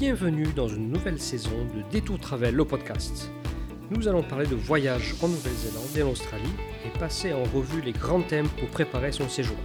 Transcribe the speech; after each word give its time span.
bienvenue 0.00 0.46
dans 0.56 0.66
une 0.66 0.90
nouvelle 0.90 1.20
saison 1.20 1.66
de 1.76 1.82
Détour 1.90 2.18
Travel, 2.18 2.54
le 2.54 2.64
podcast. 2.64 3.30
Nous 3.90 4.08
allons 4.08 4.22
parler 4.22 4.46
de 4.46 4.54
voyage 4.54 5.14
en 5.20 5.28
Nouvelle-Zélande 5.28 5.94
et 5.94 6.02
en 6.02 6.12
Australie 6.12 6.54
et 6.86 6.98
passer 6.98 7.34
en 7.34 7.42
revue 7.42 7.82
les 7.82 7.92
grands 7.92 8.22
thèmes 8.22 8.48
pour 8.48 8.70
préparer 8.70 9.12
son 9.12 9.28
séjour, 9.28 9.58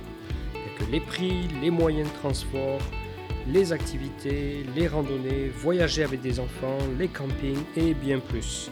que 0.78 0.92
les 0.92 1.00
prix, 1.00 1.48
les 1.62 1.70
moyens 1.70 2.10
de 2.12 2.16
transport, 2.16 2.82
les 3.48 3.72
activités, 3.72 4.66
les 4.76 4.90
randonnées, 4.90 5.48
voyager 5.56 6.04
avec 6.04 6.20
des 6.20 6.42
enfants, 6.42 6.80
les 7.00 7.08
campings 7.08 7.64
et 7.78 7.94
bien 7.94 8.20
plus. 8.20 8.70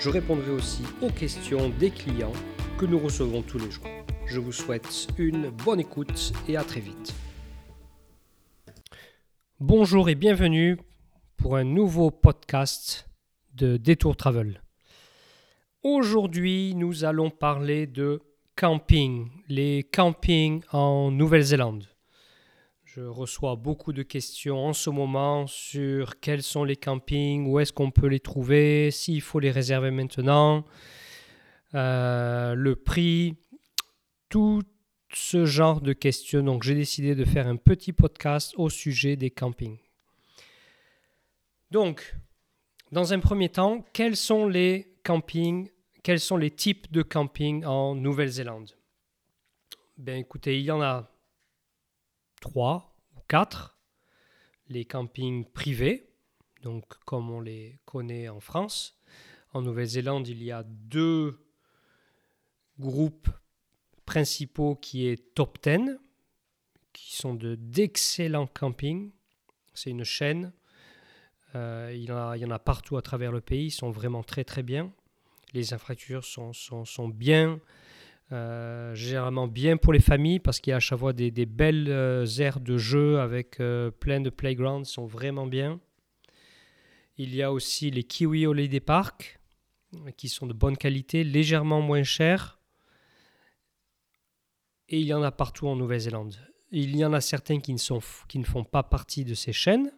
Je 0.00 0.10
répondrai 0.10 0.50
aussi 0.50 0.82
aux 1.00 1.10
questions 1.10 1.68
des 1.78 1.90
clients 1.90 2.32
que 2.76 2.86
nous 2.86 2.98
recevons 2.98 3.42
tous 3.42 3.60
les 3.60 3.70
jours. 3.70 3.86
Je 4.26 4.40
vous 4.40 4.50
souhaite 4.50 5.06
une 5.16 5.50
bonne 5.50 5.78
écoute 5.78 6.32
et 6.48 6.56
à 6.56 6.64
très 6.64 6.80
vite. 6.80 7.14
Bonjour 9.60 10.08
et 10.08 10.16
bienvenue 10.16 10.76
pour 11.44 11.56
un 11.58 11.64
nouveau 11.64 12.10
podcast 12.10 13.06
de 13.52 13.76
Détour 13.76 14.16
Travel. 14.16 14.62
Aujourd'hui, 15.82 16.74
nous 16.74 17.04
allons 17.04 17.28
parler 17.28 17.86
de 17.86 18.22
camping, 18.56 19.28
les 19.46 19.82
campings 19.82 20.62
en 20.72 21.10
Nouvelle-Zélande. 21.10 21.86
Je 22.84 23.02
reçois 23.02 23.56
beaucoup 23.56 23.92
de 23.92 24.02
questions 24.02 24.68
en 24.68 24.72
ce 24.72 24.88
moment 24.88 25.46
sur 25.46 26.18
quels 26.18 26.42
sont 26.42 26.64
les 26.64 26.76
campings, 26.76 27.46
où 27.46 27.60
est-ce 27.60 27.74
qu'on 27.74 27.90
peut 27.90 28.06
les 28.06 28.20
trouver, 28.20 28.90
s'il 28.90 29.20
faut 29.20 29.38
les 29.38 29.50
réserver 29.50 29.90
maintenant, 29.90 30.64
euh, 31.74 32.54
le 32.54 32.74
prix, 32.74 33.36
tout 34.30 34.62
ce 35.12 35.44
genre 35.44 35.82
de 35.82 35.92
questions. 35.92 36.42
Donc 36.42 36.62
j'ai 36.62 36.74
décidé 36.74 37.14
de 37.14 37.26
faire 37.26 37.46
un 37.46 37.56
petit 37.56 37.92
podcast 37.92 38.54
au 38.56 38.70
sujet 38.70 39.16
des 39.16 39.30
campings. 39.30 39.83
Donc, 41.74 42.14
dans 42.92 43.14
un 43.14 43.18
premier 43.18 43.48
temps, 43.48 43.84
quels 43.92 44.16
sont 44.16 44.46
les 44.46 44.96
campings, 45.02 45.72
quels 46.04 46.20
sont 46.20 46.36
les 46.36 46.52
types 46.52 46.92
de 46.92 47.02
campings 47.02 47.64
en 47.64 47.96
Nouvelle-Zélande? 47.96 48.78
Ben 49.98 50.16
écoutez, 50.16 50.56
il 50.56 50.66
y 50.66 50.70
en 50.70 50.80
a 50.80 51.10
trois 52.40 52.96
ou 53.16 53.20
quatre. 53.26 53.76
Les 54.68 54.84
campings 54.84 55.44
privés, 55.50 56.12
donc 56.62 56.84
comme 57.06 57.28
on 57.28 57.40
les 57.40 57.80
connaît 57.86 58.28
en 58.28 58.38
France. 58.38 58.96
En 59.52 59.60
Nouvelle-Zélande, 59.60 60.28
il 60.28 60.44
y 60.44 60.52
a 60.52 60.62
deux 60.62 61.44
groupes 62.78 63.30
principaux 64.06 64.76
qui 64.76 65.08
est 65.08 65.34
Top 65.34 65.58
10, 65.60 65.98
qui 66.92 67.16
sont 67.16 67.34
de 67.34 67.56
d'excellents 67.56 68.46
campings. 68.46 69.10
C'est 69.74 69.90
une 69.90 70.04
chaîne. 70.04 70.52
Euh, 71.54 71.92
il, 71.94 72.04
y 72.04 72.10
en 72.10 72.50
a, 72.50 72.58
partout 72.58 72.96
à 72.96 73.02
travers 73.02 73.32
le 73.32 73.40
pays. 73.40 73.66
Ils 73.66 73.70
sont 73.70 73.90
vraiment 73.90 74.22
très 74.22 74.44
très 74.44 74.62
bien. 74.62 74.92
Les 75.52 75.72
infrastructures 75.72 76.24
sont, 76.24 76.52
sont, 76.52 76.84
sont 76.84 77.08
bien. 77.08 77.60
Euh, 78.32 78.94
généralement 78.94 79.46
bien 79.46 79.76
pour 79.76 79.92
les 79.92 80.00
familles 80.00 80.40
parce 80.40 80.58
qu'il 80.58 80.70
y 80.70 80.74
a 80.74 80.76
à 80.76 80.80
chaque 80.80 80.98
fois 80.98 81.12
des, 81.12 81.30
des 81.30 81.44
belles 81.44 81.88
euh, 81.88 82.24
aires 82.38 82.58
de 82.58 82.78
jeu 82.78 83.20
avec 83.20 83.60
plein 84.00 84.20
de 84.20 84.30
playgrounds. 84.30 84.88
Sont 84.88 85.06
vraiment 85.06 85.46
bien. 85.46 85.80
Il 87.16 87.34
y 87.34 87.42
a 87.42 87.52
aussi 87.52 87.90
les 87.90 88.02
Kiwi 88.02 88.46
Holiday 88.46 88.80
Park 88.80 89.38
qui 90.16 90.28
sont 90.28 90.48
de 90.48 90.52
bonne 90.52 90.76
qualité, 90.76 91.22
légèrement 91.22 91.80
moins 91.80 92.02
chers 92.02 92.58
et 94.88 94.98
il 94.98 95.06
y 95.06 95.14
en 95.14 95.22
a 95.22 95.32
partout 95.32 95.66
en 95.66 95.76
Nouvelle-Zélande. 95.76 96.36
Il 96.70 96.96
y 96.96 97.04
en 97.04 97.12
a 97.12 97.20
certains 97.20 97.60
qui 97.60 97.72
ne, 97.72 97.78
sont, 97.78 98.00
qui 98.28 98.38
ne 98.38 98.44
font 98.44 98.64
pas 98.64 98.82
partie 98.82 99.24
de 99.24 99.34
ces 99.34 99.52
chaînes, 99.52 99.92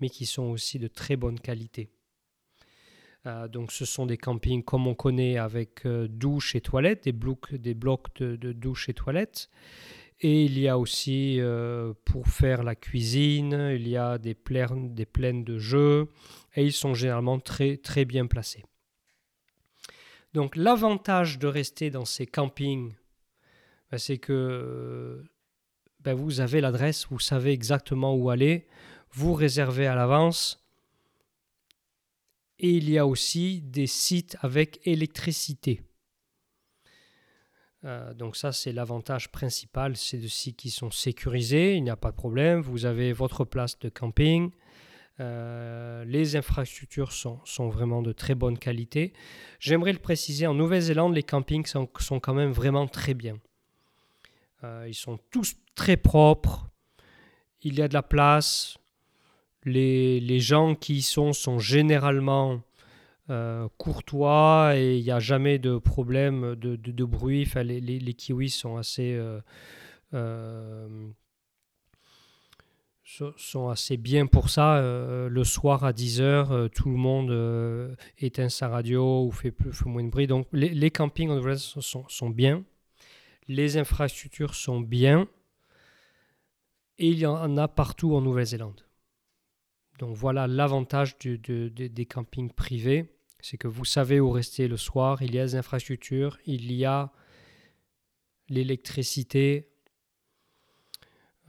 mais 0.00 0.08
qui 0.10 0.26
sont 0.26 0.44
aussi 0.44 0.78
de 0.78 0.88
très 0.88 1.16
bonne 1.16 1.38
qualité. 1.38 1.90
Euh, 3.26 3.48
donc 3.48 3.70
ce 3.70 3.84
sont 3.84 4.06
des 4.06 4.16
campings 4.16 4.62
comme 4.62 4.86
on 4.86 4.94
connaît 4.94 5.36
avec 5.36 5.84
euh, 5.84 6.08
douche 6.08 6.54
et 6.54 6.60
toilettes, 6.60 7.04
des 7.04 7.12
blocs, 7.12 7.54
des 7.54 7.74
blocs 7.74 8.14
de, 8.16 8.52
douche 8.52 8.88
et 8.88 8.94
toilettes. 8.94 9.50
Et 10.22 10.44
il 10.44 10.58
y 10.58 10.68
a 10.68 10.78
aussi 10.78 11.40
euh, 11.40 11.94
pour 12.04 12.28
faire 12.28 12.62
la 12.62 12.74
cuisine, 12.74 13.72
il 13.74 13.88
y 13.88 13.96
a 13.96 14.18
des 14.18 14.34
plaines, 14.34 14.94
des 14.94 15.06
plaines 15.06 15.44
de 15.44 15.58
jeux 15.58 16.08
et 16.54 16.64
ils 16.64 16.72
sont 16.72 16.94
généralement 16.94 17.40
très, 17.40 17.76
très 17.76 18.04
bien 18.04 18.26
placés. 18.26 18.64
Donc 20.32 20.56
l'avantage 20.56 21.38
de 21.38 21.46
rester 21.46 21.90
dans 21.90 22.04
ces 22.04 22.26
campings 22.26 22.94
ben, 23.90 23.98
c'est 23.98 24.18
que 24.18 25.24
ben, 26.00 26.14
vous 26.14 26.40
avez 26.40 26.60
l'adresse, 26.60 27.06
vous 27.10 27.18
savez 27.18 27.52
exactement 27.52 28.14
où 28.14 28.30
aller, 28.30 28.66
vous 29.12 29.34
réservez 29.34 29.86
à 29.86 29.94
l'avance. 29.94 30.64
Et 32.58 32.70
il 32.70 32.90
y 32.90 32.98
a 32.98 33.06
aussi 33.06 33.62
des 33.62 33.86
sites 33.86 34.36
avec 34.40 34.80
électricité. 34.86 35.82
Euh, 37.84 38.12
donc 38.12 38.36
ça, 38.36 38.52
c'est 38.52 38.72
l'avantage 38.72 39.32
principal, 39.32 39.96
c'est 39.96 40.18
de 40.18 40.28
sites 40.28 40.56
qui 40.56 40.70
sont 40.70 40.90
sécurisés, 40.90 41.76
il 41.76 41.82
n'y 41.82 41.90
a 41.90 41.96
pas 41.96 42.10
de 42.10 42.16
problème, 42.16 42.60
vous 42.60 42.84
avez 42.84 43.14
votre 43.14 43.46
place 43.46 43.78
de 43.78 43.88
camping, 43.88 44.50
euh, 45.20 46.04
les 46.04 46.36
infrastructures 46.36 47.12
sont, 47.12 47.40
sont, 47.44 47.68
vraiment 47.68 48.02
de 48.02 48.12
très 48.12 48.34
bonne 48.34 48.58
qualité. 48.58 49.12
J'aimerais 49.58 49.92
le 49.92 49.98
préciser, 49.98 50.46
en 50.46 50.54
Nouvelle-Zélande, 50.54 51.14
les 51.14 51.22
campings 51.22 51.66
sont, 51.66 51.88
sont, 51.98 52.20
quand 52.20 52.34
même 52.34 52.52
vraiment 52.52 52.86
très 52.86 53.14
bien. 53.14 53.38
Euh, 54.64 54.86
ils 54.88 54.94
sont 54.94 55.18
tous 55.30 55.56
très 55.74 55.96
propres. 55.96 56.70
Il 57.62 57.78
y 57.78 57.82
a 57.82 57.88
de 57.88 57.94
la 57.94 58.02
place. 58.02 58.79
Les, 59.64 60.20
les 60.20 60.40
gens 60.40 60.74
qui 60.74 60.96
y 60.96 61.02
sont 61.02 61.32
sont 61.32 61.58
généralement 61.58 62.62
euh, 63.30 63.68
courtois 63.78 64.72
et 64.76 64.96
il 64.96 65.04
n'y 65.04 65.10
a 65.10 65.20
jamais 65.20 65.58
de 65.58 65.78
problème 65.78 66.56
de, 66.56 66.76
de, 66.76 67.04
bruit. 67.04 67.44
Enfin, 67.46 67.62
les, 67.62 67.80
les, 67.80 68.14
kiwis 68.14 68.50
sont 68.50 68.76
assez, 68.76 69.12
euh, 69.14 69.40
euh 70.14 70.88
sont 73.36 73.68
assez 73.68 73.96
bien 73.96 74.26
pour 74.26 74.50
ça. 74.50 74.80
Le 74.80 75.44
soir 75.44 75.84
à 75.84 75.92
10h, 75.92 76.22
euh, 76.22 76.68
tout 76.68 76.88
le 76.88 76.96
monde 76.96 77.96
éteint 78.18 78.48
sa 78.48 78.68
radio 78.68 79.24
ou 79.24 79.30
fait, 79.30 79.50
plus, 79.50 79.84
moins 79.84 80.02
de 80.02 80.10
bruit. 80.10 80.26
Donc 80.26 80.46
les, 80.52 80.90
campings 80.90 81.30
en 81.30 81.56
sont, 81.56 82.04
sont 82.08 82.30
bien 82.30 82.64
les 83.50 83.76
infrastructures 83.76 84.54
sont 84.54 84.80
bien 84.80 85.26
et 86.98 87.08
il 87.08 87.18
y 87.18 87.26
en 87.26 87.56
a 87.56 87.66
partout 87.66 88.14
en 88.14 88.20
Nouvelle-Zélande. 88.20 88.82
Donc 90.00 90.16
voilà 90.16 90.46
l'avantage 90.46 91.18
de, 91.18 91.36
de, 91.36 91.68
des 91.68 92.06
campings 92.06 92.50
privés, 92.50 93.14
c'est 93.38 93.58
que 93.58 93.68
vous 93.68 93.84
savez 93.84 94.18
où 94.18 94.30
rester 94.30 94.66
le 94.66 94.78
soir, 94.78 95.22
il 95.22 95.34
y 95.34 95.38
a 95.38 95.44
des 95.44 95.56
infrastructures, 95.56 96.38
il 96.46 96.72
y 96.72 96.86
a 96.86 97.12
l'électricité 98.48 99.68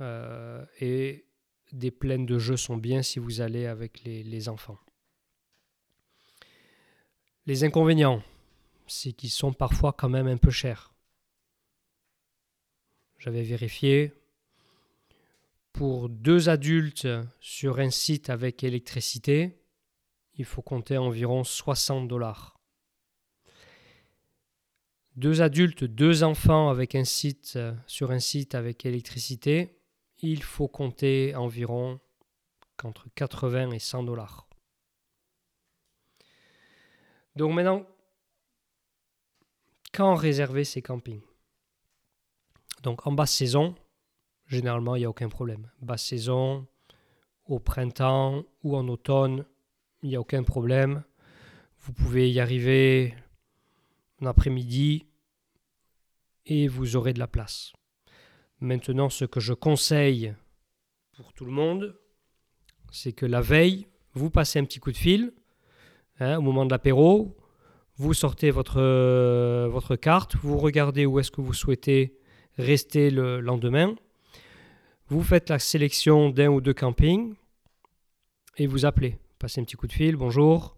euh, 0.02 0.66
et 0.82 1.26
des 1.72 1.92
plaines 1.92 2.26
de 2.26 2.38
jeux 2.40 2.58
sont 2.58 2.76
bien 2.76 3.02
si 3.02 3.20
vous 3.20 3.40
allez 3.40 3.68
avec 3.68 4.04
les, 4.04 4.22
les 4.22 4.50
enfants. 4.50 4.80
Les 7.46 7.64
inconvénients, 7.64 8.22
c'est 8.86 9.14
qu'ils 9.14 9.30
sont 9.30 9.54
parfois 9.54 9.94
quand 9.94 10.10
même 10.10 10.28
un 10.28 10.36
peu 10.36 10.52
chers. 10.52 10.94
J'avais 13.18 13.44
vérifié. 13.44 14.12
Pour 15.74 16.10
deux 16.10 16.50
adultes 16.50 17.08
sur 17.40 17.80
un 17.80 17.90
site 17.90 18.30
avec 18.30 18.64
électricité, 18.64 19.66
il 20.36 20.46
faut 20.46 20.62
compter 20.62 20.98
environ 20.98 21.44
60 21.44 22.08
dollars. 22.08 22.60
Deux 25.16 25.42
adultes, 25.42 25.84
deux 25.84 26.24
enfants 26.24 26.70
avec 26.70 26.96
un 26.96 27.04
site 27.04 27.60
sur 27.88 28.12
un 28.12 28.20
site 28.20 28.56
avec 28.56 28.86
électricité, 28.86 29.82
il 30.20 30.44
faut 30.44 30.68
compter 30.68 31.36
environ 31.36 32.00
entre 32.84 33.10
80 33.16 33.72
et 33.72 33.80
100 33.80 34.04
dollars. 34.04 34.48
Donc 37.36 37.54
maintenant, 37.54 37.86
quand 39.94 40.16
réserver 40.16 40.64
ces 40.64 40.82
campings? 40.82 41.22
Donc 42.84 43.06
en 43.06 43.12
basse 43.12 43.34
saison, 43.34 43.76
généralement, 44.52 44.96
il 44.96 45.00
n'y 45.00 45.06
a 45.06 45.10
aucun 45.10 45.30
problème. 45.30 45.70
Basse 45.82 46.06
saison, 46.06 46.68
au 47.46 47.60
printemps 47.60 48.44
ou 48.64 48.76
en 48.76 48.88
automne, 48.88 49.46
il 50.04 50.10
n'y 50.10 50.16
a 50.16 50.22
aucun 50.22 50.44
problème. 50.44 51.04
Vous 51.80 51.94
pouvez 51.94 52.30
y 52.30 52.40
arriver 52.40 53.16
en 54.22 54.28
après-midi 54.28 55.06
et 56.46 56.68
vous 56.68 56.96
aurez 56.96 57.14
de 57.14 57.20
la 57.20 57.28
place. 57.28 57.74
Maintenant, 58.60 59.10
ce 59.10 59.26
que 59.26 59.40
je 59.40 59.54
conseille 59.54 60.36
pour 61.16 61.34
tout 61.34 61.46
le 61.46 61.52
monde, 61.52 61.96
c'est 62.92 63.14
que 63.14 63.26
la 63.26 63.42
veille, 63.42 63.88
vous 64.14 64.30
passez 64.30 64.60
un 64.60 64.66
petit 64.66 64.80
coup 64.80 64.92
de 64.92 64.98
fil 64.98 65.34
hein, 66.20 66.38
au 66.38 66.42
moment 66.42 66.66
de 66.66 66.72
l'apéro, 66.72 67.38
vous 67.96 68.14
sortez 68.14 68.52
votre, 68.52 68.80
euh, 68.80 69.68
votre 69.70 69.96
carte, 69.96 70.36
vous 70.36 70.58
regardez 70.58 71.06
où 71.06 71.20
est-ce 71.20 71.32
que 71.32 71.42
vous 71.42 71.54
souhaitez 71.54 72.18
rester 72.58 73.10
le 73.10 73.40
lendemain. 73.40 73.96
Vous 75.12 75.24
faites 75.24 75.50
la 75.50 75.60
sélection 75.60 76.30
d'un 76.30 76.48
ou 76.48 76.62
deux 76.62 76.74
campings 76.74 77.34
et 78.56 78.66
vous 78.66 78.86
appelez. 78.86 79.18
Passez 79.40 79.60
un 79.60 79.66
petit 79.66 79.76
coup 79.76 79.88
de 79.88 79.92
fil, 79.92 80.16
bonjour, 80.16 80.78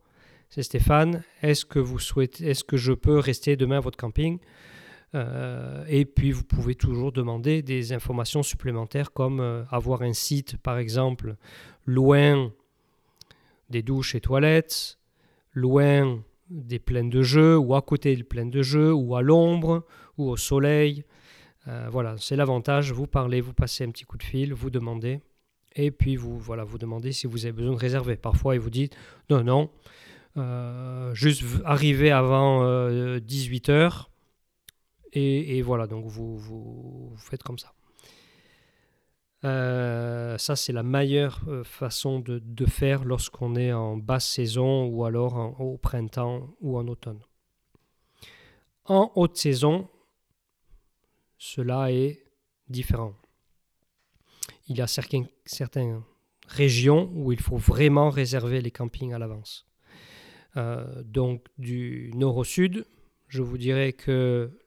c'est 0.49 0.63
Stéphane, 0.63 1.21
est-ce 1.43 1.65
que 1.65 1.77
vous 1.77 1.99
souhaitez, 1.99 2.49
est-ce 2.49 2.63
que 2.63 2.75
je 2.75 2.93
peux 2.93 3.19
rester 3.19 3.55
demain 3.57 3.77
à 3.77 3.79
votre 3.79 3.95
camping? 3.95 4.39
Euh, 5.13 5.85
Et 5.87 6.05
puis 6.05 6.31
vous 6.31 6.43
pouvez 6.43 6.73
toujours 6.73 7.11
demander 7.11 7.61
des 7.61 7.93
informations 7.93 8.41
supplémentaires 8.41 9.13
comme 9.13 9.39
euh, 9.39 9.65
avoir 9.69 10.01
un 10.01 10.13
site 10.13 10.57
par 10.57 10.79
exemple 10.79 11.35
loin 11.85 12.51
des 13.69 13.83
douches 13.83 14.15
et 14.15 14.19
toilettes, 14.19 14.97
loin 15.51 16.23
des 16.49 16.79
plaines 16.79 17.11
de 17.11 17.21
jeu 17.21 17.55
ou 17.55 17.75
à 17.75 17.83
côté 17.83 18.15
des 18.15 18.23
plaines 18.23 18.49
de 18.49 18.63
jeu 18.63 18.91
ou 18.95 19.15
à 19.15 19.21
l'ombre 19.21 19.85
ou 20.17 20.27
au 20.27 20.37
soleil. 20.37 21.05
Euh, 21.67 21.87
voilà, 21.89 22.15
c'est 22.17 22.35
l'avantage. 22.35 22.91
Vous 22.91 23.07
parlez, 23.07 23.41
vous 23.41 23.53
passez 23.53 23.83
un 23.83 23.91
petit 23.91 24.05
coup 24.05 24.17
de 24.17 24.23
fil, 24.23 24.53
vous 24.53 24.69
demandez, 24.69 25.21
et 25.75 25.91
puis 25.91 26.15
vous 26.15 26.37
voilà, 26.37 26.63
vous 26.63 26.77
demandez 26.77 27.11
si 27.11 27.27
vous 27.27 27.45
avez 27.45 27.53
besoin 27.53 27.73
de 27.73 27.79
réserver. 27.79 28.15
Parfois, 28.15 28.55
ils 28.55 28.61
vous 28.61 28.69
disent 28.69 28.89
non, 29.29 29.43
non, 29.43 29.69
euh, 30.37 31.13
juste 31.13 31.43
arriver 31.63 32.11
avant 32.11 32.61
18 33.19 33.69
euh, 33.69 33.89
h 33.89 34.07
et, 35.15 35.61
voilà, 35.61 35.85
donc 35.85 36.07
vous, 36.07 37.13
faites 37.17 37.43
comme 37.43 37.59
ça. 37.59 37.71
ça, 39.43 40.55
c'est 40.55 40.73
la 40.73 40.81
meilleure 40.81 41.41
façon 41.63 42.19
de, 42.19 42.39
de 42.43 42.65
faire 42.65 43.05
lorsqu'on 43.05 43.55
est 43.55 43.71
en 43.71 43.95
basse 43.95 44.27
saison 44.27 44.87
ou 44.87 45.05
alors 45.05 45.61
au 45.61 45.77
printemps 45.77 46.49
ou 46.61 46.79
en 46.79 46.87
automne. 46.87 47.19
En 48.85 49.11
haute 49.15 49.37
saison, 49.37 49.87
cela 51.43 51.91
est 51.91 52.23
différent. 52.69 53.13
Il 54.69 54.77
y 54.77 54.81
a 54.81 54.87
certaines, 54.87 55.27
régions 56.47 57.11
où 57.13 57.33
il 57.33 57.39
faut 57.39 57.57
vraiment 57.57 58.09
réserver 58.09 58.61
les 58.61 58.71
campings 58.71 59.13
à 59.13 59.19
l'avance. 59.19 59.67
Euh, 60.55 61.03
donc 61.03 61.45
du 61.57 62.11
nord 62.15 62.37
au 62.37 62.45
sud, 62.45 62.85
je 63.27 63.41
vous 63.41 63.57
dirais 63.57 63.91
que 63.91 64.57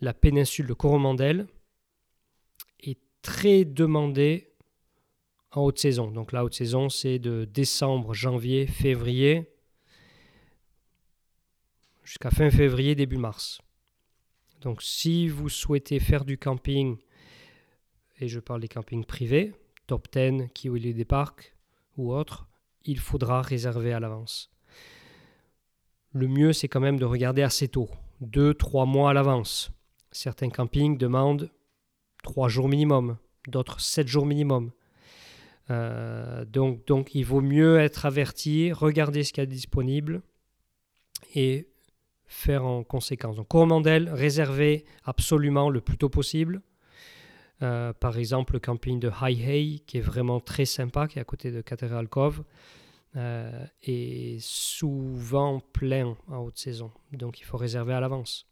la 0.00 0.14
péninsule 0.14 0.68
de 0.68 0.72
Coromandel 0.72 1.48
est 2.78 3.00
très 3.20 3.64
demandée 3.64 4.52
en 5.50 5.62
haute 5.62 5.80
saison. 5.80 6.12
Donc 6.12 6.30
la 6.30 6.44
haute 6.44 6.54
saison, 6.54 6.88
c'est 6.88 7.18
de 7.18 7.44
décembre, 7.44 8.14
janvier, 8.14 8.68
février 8.68 9.52
jusqu'à 12.04 12.30
fin 12.30 12.50
février, 12.50 12.94
début 12.94 13.18
mars. 13.18 13.60
Donc 14.60 14.82
si 14.82 15.28
vous 15.28 15.48
souhaitez 15.48 16.00
faire 16.00 16.24
du 16.24 16.38
camping, 16.38 16.96
et 18.20 18.28
je 18.28 18.40
parle 18.40 18.60
des 18.60 18.68
campings 18.68 19.04
privés, 19.04 19.54
Top 19.86 20.08
10, 20.12 20.48
Kiwi 20.52 20.92
des 20.92 21.04
Parcs 21.04 21.54
ou 21.96 22.12
autres, 22.12 22.46
il 22.84 22.98
faudra 22.98 23.42
réserver 23.42 23.92
à 23.92 24.00
l'avance. 24.00 24.50
Le 26.12 26.26
mieux, 26.26 26.52
c'est 26.52 26.68
quand 26.68 26.80
même 26.80 26.98
de 26.98 27.04
regarder 27.04 27.42
assez 27.42 27.68
tôt, 27.68 27.88
2-3 28.22 28.86
mois 28.86 29.10
à 29.10 29.12
l'avance. 29.12 29.70
Certains 30.10 30.50
campings 30.50 30.98
demandent 30.98 31.50
3 32.22 32.48
jours 32.48 32.68
minimum, 32.68 33.16
d'autres 33.46 33.80
7 33.80 34.08
jours 34.08 34.26
minimum. 34.26 34.72
Euh, 35.70 36.44
donc, 36.44 36.86
donc 36.86 37.14
il 37.14 37.24
vaut 37.24 37.42
mieux 37.42 37.78
être 37.78 38.06
averti, 38.06 38.72
regarder 38.72 39.22
ce 39.22 39.32
qu'il 39.32 39.42
y 39.42 39.46
a 39.46 39.46
disponible 39.46 40.22
et 41.34 41.68
faire 42.28 42.64
en 42.64 42.84
conséquence. 42.84 43.36
Donc 43.36 43.48
Coromandel, 43.48 44.10
réservé 44.10 44.84
absolument 45.04 45.70
le 45.70 45.80
plus 45.80 45.96
tôt 45.96 46.10
possible. 46.10 46.62
Euh, 47.62 47.92
par 47.92 48.18
exemple, 48.18 48.52
le 48.52 48.60
camping 48.60 49.00
de 49.00 49.10
High 49.20 49.40
Hay, 49.40 49.78
qui 49.86 49.98
est 49.98 50.02
vraiment 50.02 50.38
très 50.38 50.64
sympa, 50.64 51.08
qui 51.08 51.18
est 51.18 51.22
à 51.22 51.24
côté 51.24 51.50
de 51.50 51.60
Cathedral 51.60 52.08
Cove, 52.08 52.44
euh, 53.16 53.64
est 53.82 54.38
souvent 54.40 55.60
plein 55.72 56.16
en 56.28 56.38
haute 56.38 56.58
saison. 56.58 56.92
Donc 57.12 57.40
il 57.40 57.44
faut 57.44 57.56
réserver 57.56 57.94
à 57.94 58.00
l'avance. 58.00 58.46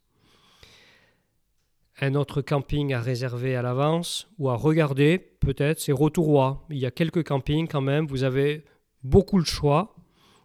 Un 2.01 2.15
autre 2.15 2.43
camping 2.43 2.93
à 2.93 3.01
réserver 3.01 3.57
à 3.57 3.63
l'avance 3.63 4.29
ou 4.39 4.51
à 4.51 4.57
regarder, 4.57 5.19
peut-être, 5.19 5.81
c'est 5.81 5.93
Rotourois. 5.93 6.67
Il 6.69 6.79
y 6.79 6.87
a 6.87 6.91
quelques 6.91 7.23
campings 7.23 7.69
quand 7.69 7.81
même, 7.81 8.07
vous 8.07 8.23
avez 8.23 8.65
beaucoup 9.03 9.39
le 9.39 9.45
choix. 9.45 9.96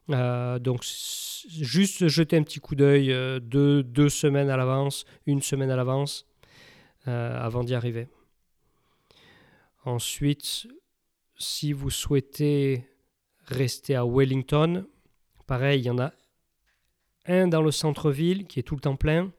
Euh, 0.10 0.60
donc 0.60 0.84
juste 0.84 2.08
jeter 2.08 2.38
un 2.38 2.44
petit 2.44 2.60
coup 2.60 2.76
d'œil 2.76 3.12
euh, 3.12 3.40
deux, 3.40 4.10
semaines 4.10 4.50
à 4.50 4.58
l'avance, 4.58 5.06
une 5.26 5.42
semaine 5.42 5.72
à 5.72 5.76
l'avance, 5.76 6.28
euh, 7.08 7.40
avant 7.40 7.64
d'y 7.64 7.76
arriver. 7.76 8.08
Ensuite, 9.86 10.68
si 11.38 11.74
vous 11.74 11.90
souhaitez 11.90 12.86
rester 13.46 13.96
à 13.96 14.06
Wellington, 14.06 14.86
pareil, 15.48 15.82
il 15.82 15.86
y 15.86 15.90
en 15.90 16.00
a 16.00 16.14
un 17.26 17.48
dans 17.48 17.62
le 17.62 17.72
centre-ville 17.72 18.48
qui 18.48 18.60
est 18.60 18.64
tout 18.64 18.76
le 18.76 18.82
temps 18.82 18.96
plein, 18.96 19.32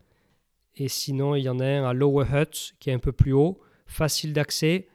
et 0.76 0.88
sinon 0.88 1.34
il 1.34 1.42
y 1.42 1.48
en 1.48 1.60
a 1.60 1.66
un 1.66 1.84
à 1.84 1.92
Lower 1.92 2.26
Hut 2.32 2.74
qui 2.80 2.90
est 2.90 2.92
un 2.92 2.98
peu 2.98 3.12
plus 3.12 3.32
haut, 3.32 3.60
facile 3.86 4.32
d'accès, 4.32 4.88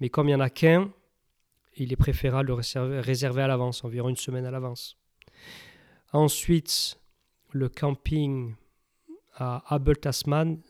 mais 0.00 0.08
comme 0.08 0.28
il 0.28 0.32
n'y 0.32 0.36
en 0.36 0.40
a 0.40 0.50
qu'un, 0.50 0.92
il 1.76 1.92
est 1.92 1.96
préférable 1.96 2.48
de 2.48 3.00
réserver 3.00 3.42
à 3.42 3.46
l'avance, 3.46 3.82
environ 3.84 4.08
une 4.08 4.16
semaine 4.16 4.44
à 4.44 4.50
l'avance. 4.50 5.01
Ensuite, 6.12 6.98
le 7.50 7.68
camping 7.68 8.54
à 9.34 9.74
Abel 9.74 9.96
Tasman, 9.96 10.60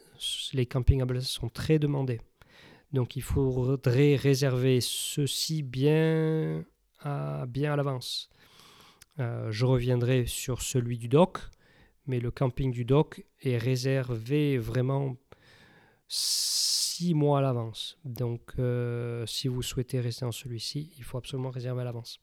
les 0.52 0.66
campings 0.66 1.02
à 1.02 1.20
sont 1.20 1.48
très 1.48 1.78
demandés. 1.78 2.20
Donc 2.92 3.16
il 3.16 3.22
faudrait 3.22 4.16
réserver 4.16 4.80
ceci 4.80 5.62
bien 5.62 6.64
à, 7.00 7.46
bien 7.46 7.72
à 7.72 7.76
l'avance. 7.76 8.28
Euh, 9.18 9.50
je 9.50 9.64
reviendrai 9.64 10.26
sur 10.26 10.62
celui 10.62 10.98
du 10.98 11.08
dock, 11.08 11.38
mais 12.06 12.20
le 12.20 12.30
camping 12.30 12.70
du 12.70 12.84
dock 12.84 13.24
est 13.40 13.58
réservé 13.58 14.58
vraiment 14.58 15.16
six 16.08 17.14
mois 17.14 17.38
à 17.38 17.42
l'avance. 17.42 17.98
Donc 18.04 18.52
euh, 18.58 19.26
si 19.26 19.48
vous 19.48 19.62
souhaitez 19.62 20.00
rester 20.00 20.24
dans 20.24 20.32
celui-ci, 20.32 20.92
il 20.98 21.04
faut 21.04 21.18
absolument 21.18 21.50
réserver 21.50 21.80
à 21.80 21.84
l'avance. 21.84 22.20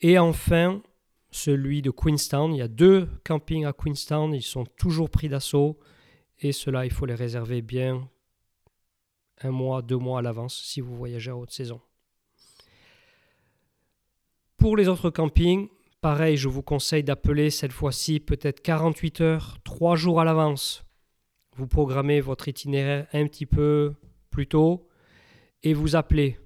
Et 0.00 0.18
enfin, 0.18 0.82
celui 1.30 1.82
de 1.82 1.90
Queenstown. 1.90 2.54
Il 2.54 2.58
y 2.58 2.62
a 2.62 2.68
deux 2.68 3.08
campings 3.24 3.66
à 3.66 3.72
Queenstown, 3.72 4.34
ils 4.34 4.42
sont 4.42 4.64
toujours 4.64 5.10
pris 5.10 5.28
d'assaut 5.28 5.78
et 6.40 6.52
cela, 6.52 6.84
il 6.84 6.92
faut 6.92 7.06
les 7.06 7.14
réserver 7.14 7.62
bien 7.62 8.08
un 9.40 9.50
mois, 9.50 9.82
deux 9.82 9.96
mois 9.96 10.20
à 10.20 10.22
l'avance 10.22 10.56
si 10.56 10.80
vous 10.80 10.96
voyagez 10.96 11.30
à 11.30 11.36
haute 11.36 11.50
saison. 11.50 11.80
Pour 14.56 14.76
les 14.76 14.88
autres 14.88 15.10
campings, 15.10 15.68
pareil, 16.00 16.36
je 16.36 16.48
vous 16.48 16.62
conseille 16.62 17.04
d'appeler 17.04 17.50
cette 17.50 17.72
fois-ci 17.72 18.20
peut-être 18.20 18.60
48 18.60 19.20
heures, 19.20 19.58
trois 19.62 19.96
jours 19.96 20.20
à 20.20 20.24
l'avance. 20.24 20.84
Vous 21.56 21.66
programmez 21.66 22.20
votre 22.20 22.48
itinéraire 22.48 23.06
un 23.12 23.26
petit 23.26 23.46
peu 23.46 23.94
plus 24.30 24.46
tôt 24.46 24.88
et 25.62 25.74
vous 25.74 25.96
appelez. 25.96 26.38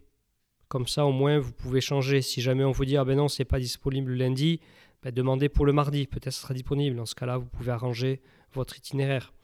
Comme 0.72 0.86
ça, 0.86 1.04
au 1.04 1.12
moins, 1.12 1.38
vous 1.38 1.52
pouvez 1.52 1.82
changer. 1.82 2.22
Si 2.22 2.40
jamais 2.40 2.64
on 2.64 2.70
vous 2.70 2.86
dit, 2.86 2.96
ah 2.96 3.04
ben 3.04 3.14
non, 3.14 3.28
c'est 3.28 3.44
pas 3.44 3.58
disponible 3.58 4.12
le 4.12 4.16
lundi, 4.16 4.58
ben 5.02 5.12
demandez 5.12 5.50
pour 5.50 5.66
le 5.66 5.74
mardi. 5.74 6.06
Peut-être 6.06 6.32
sera 6.32 6.54
disponible. 6.54 6.96
Dans 6.96 7.04
ce 7.04 7.14
cas-là, 7.14 7.36
vous 7.36 7.44
pouvez 7.44 7.72
arranger 7.72 8.22
votre 8.54 8.78
itinéraire. 8.78 9.34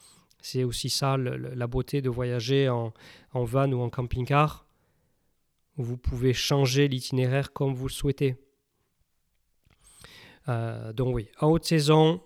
C'est 0.40 0.64
aussi 0.64 0.88
ça 0.88 1.18
la 1.18 1.66
beauté 1.66 2.00
de 2.00 2.08
voyager 2.08 2.70
en, 2.70 2.94
van 3.34 3.70
ou 3.70 3.82
en 3.82 3.90
camping-car. 3.90 4.66
Vous 5.76 5.98
pouvez 5.98 6.32
changer 6.32 6.88
l'itinéraire 6.88 7.52
comme 7.52 7.74
vous 7.74 7.88
le 7.88 7.92
souhaitez. 7.92 8.36
Euh, 10.48 10.94
donc 10.94 11.14
oui, 11.14 11.28
en 11.40 11.48
haute 11.48 11.66
saison, 11.66 12.22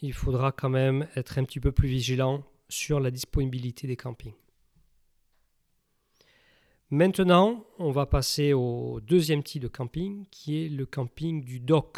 il 0.00 0.12
faudra 0.12 0.50
quand 0.50 0.70
même 0.70 1.06
être 1.14 1.38
un 1.38 1.44
petit 1.44 1.60
peu 1.60 1.70
plus 1.70 1.86
vigilant 1.86 2.42
sur 2.68 2.98
la 2.98 3.12
disponibilité 3.12 3.86
des 3.86 3.96
campings. 3.96 4.34
Maintenant, 6.92 7.64
on 7.78 7.90
va 7.90 8.04
passer 8.04 8.52
au 8.52 9.00
deuxième 9.00 9.42
type 9.42 9.62
de 9.62 9.68
camping 9.68 10.26
qui 10.30 10.62
est 10.62 10.68
le 10.68 10.84
camping 10.84 11.42
du 11.42 11.58
DOC. 11.58 11.96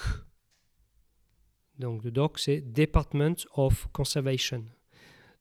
Donc 1.81 2.05
le 2.05 2.13
DOC, 2.13 2.39
c'est 2.39 2.61
Department 2.61 3.35
of 3.57 3.89
Conservation. 3.93 4.65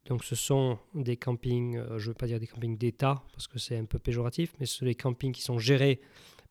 Donc 0.06 0.24
ce 0.24 0.34
sont 0.34 0.80
des 0.96 1.18
campings, 1.18 1.78
euh, 1.78 2.00
je 2.00 2.06
ne 2.06 2.10
veux 2.10 2.14
pas 2.16 2.26
dire 2.26 2.40
des 2.40 2.48
campings 2.48 2.80
d'État 2.80 3.22
parce 3.34 3.48
que 3.48 3.60
c'est 3.60 3.78
un 3.78 3.86
peu 3.86 4.00
péjoratif, 4.00 4.56
mais 4.60 4.66
ce 4.66 4.80
sont 4.80 4.86
des 4.86 4.96
campings 4.96 5.32
qui 5.32 5.44
sont 5.44 5.60
gérés 5.60 6.02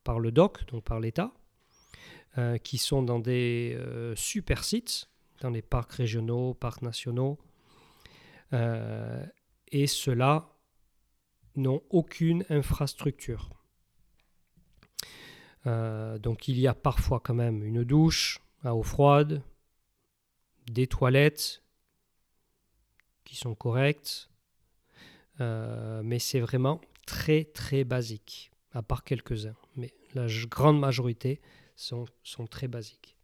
par 0.05 0.21
le 0.21 0.31
DOC, 0.31 0.65
donc 0.67 0.85
par 0.85 1.01
l'État, 1.01 1.33
euh, 2.39 2.57
qui 2.59 2.79
sont 2.79 3.03
dans 3.03 3.19
des 3.19 3.75
euh, 3.81 4.15
super 4.15 4.63
sites, 4.63 5.11
dans 5.41 5.51
les 5.51 5.63
parcs 5.63 5.95
régionaux, 5.95 6.55
parcs 6.55 6.83
nationaux. 6.83 7.37
et 8.53 9.87
cela 9.89 10.52
n'ont 11.57 11.83
aucune 11.91 12.45
infrastructure. 12.49 13.51
Euh, 15.67 16.19
donc 16.19 16.49
il 16.49 16.59
y 16.59 16.67
a 16.67 16.75
parfois 16.75 17.21
quand 17.21 17.35
même 17.35 17.65
une 17.65 17.85
douche 17.85 18.41
à 18.65 18.75
eau 18.75 18.83
froide, 18.83 19.43
des 20.71 20.87
toilettes 20.87 21.63
qui 23.25 23.37
sont 23.37 23.55
correctes, 23.55 24.31
euh, 25.41 26.03
mais 26.05 26.19
c'est 26.19 26.41
vraiment 26.41 26.81
très 27.07 27.45
très 27.45 27.85
basique. 27.85 28.51
à 28.75 28.83
part 28.83 29.05
quelques-uns. 29.05 29.57
Mais 29.77 29.93
la 30.15 30.27
grande 30.49 30.81
majorité 30.81 31.43
sont, 31.77 32.07
sont 32.23 32.47
très 32.47 32.69
basiques. 32.69 33.17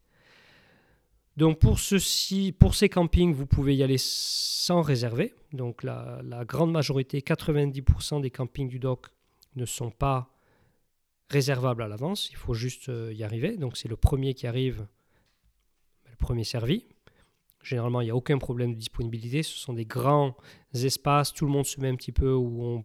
Donc 1.38 1.60
pour, 1.60 1.78
ceci, 1.78 2.50
pour 2.50 2.74
ces 2.74 2.88
campings, 2.88 3.32
vous 3.32 3.46
pouvez 3.46 3.76
y 3.76 3.84
aller 3.84 3.96
sans 3.96 4.82
réserver. 4.82 5.34
Donc 5.52 5.84
la, 5.84 6.20
grande 6.44 6.72
majorité, 6.72 7.20
90% 7.20 8.20
des 8.20 8.30
campings 8.30 8.68
du 8.68 8.80
dock 8.80 9.06
ne 9.54 9.64
sont 9.64 9.92
pas 9.92 10.34
réservables 11.30 11.84
à 11.84 11.86
l'avance. 11.86 12.28
Il 12.32 12.36
faut 12.36 12.54
juste 12.54 12.88
euh, 12.88 13.12
y 13.14 13.22
arriver. 13.22 13.56
Donc 13.56 13.76
c'est 13.76 13.86
le 13.86 13.94
premier 13.94 14.34
qui 14.34 14.48
arrive, 14.48 14.88
le 16.10 16.16
premier 16.16 16.42
servi. 16.42 16.86
Généralement, 17.62 18.00
il 18.00 18.06
n'y 18.06 18.10
a 18.10 18.16
aucun 18.16 18.38
problème 18.38 18.72
de 18.72 18.78
disponibilité. 18.78 19.44
Ce 19.44 19.56
sont 19.56 19.74
des 19.74 19.84
grands 19.84 20.36
espaces. 20.74 21.32
Tout 21.32 21.46
le 21.46 21.52
monde 21.52 21.66
se 21.66 21.80
met 21.80 21.86
un 21.86 21.94
petit 21.94 22.10
peu 22.10 22.32
où, 22.32 22.84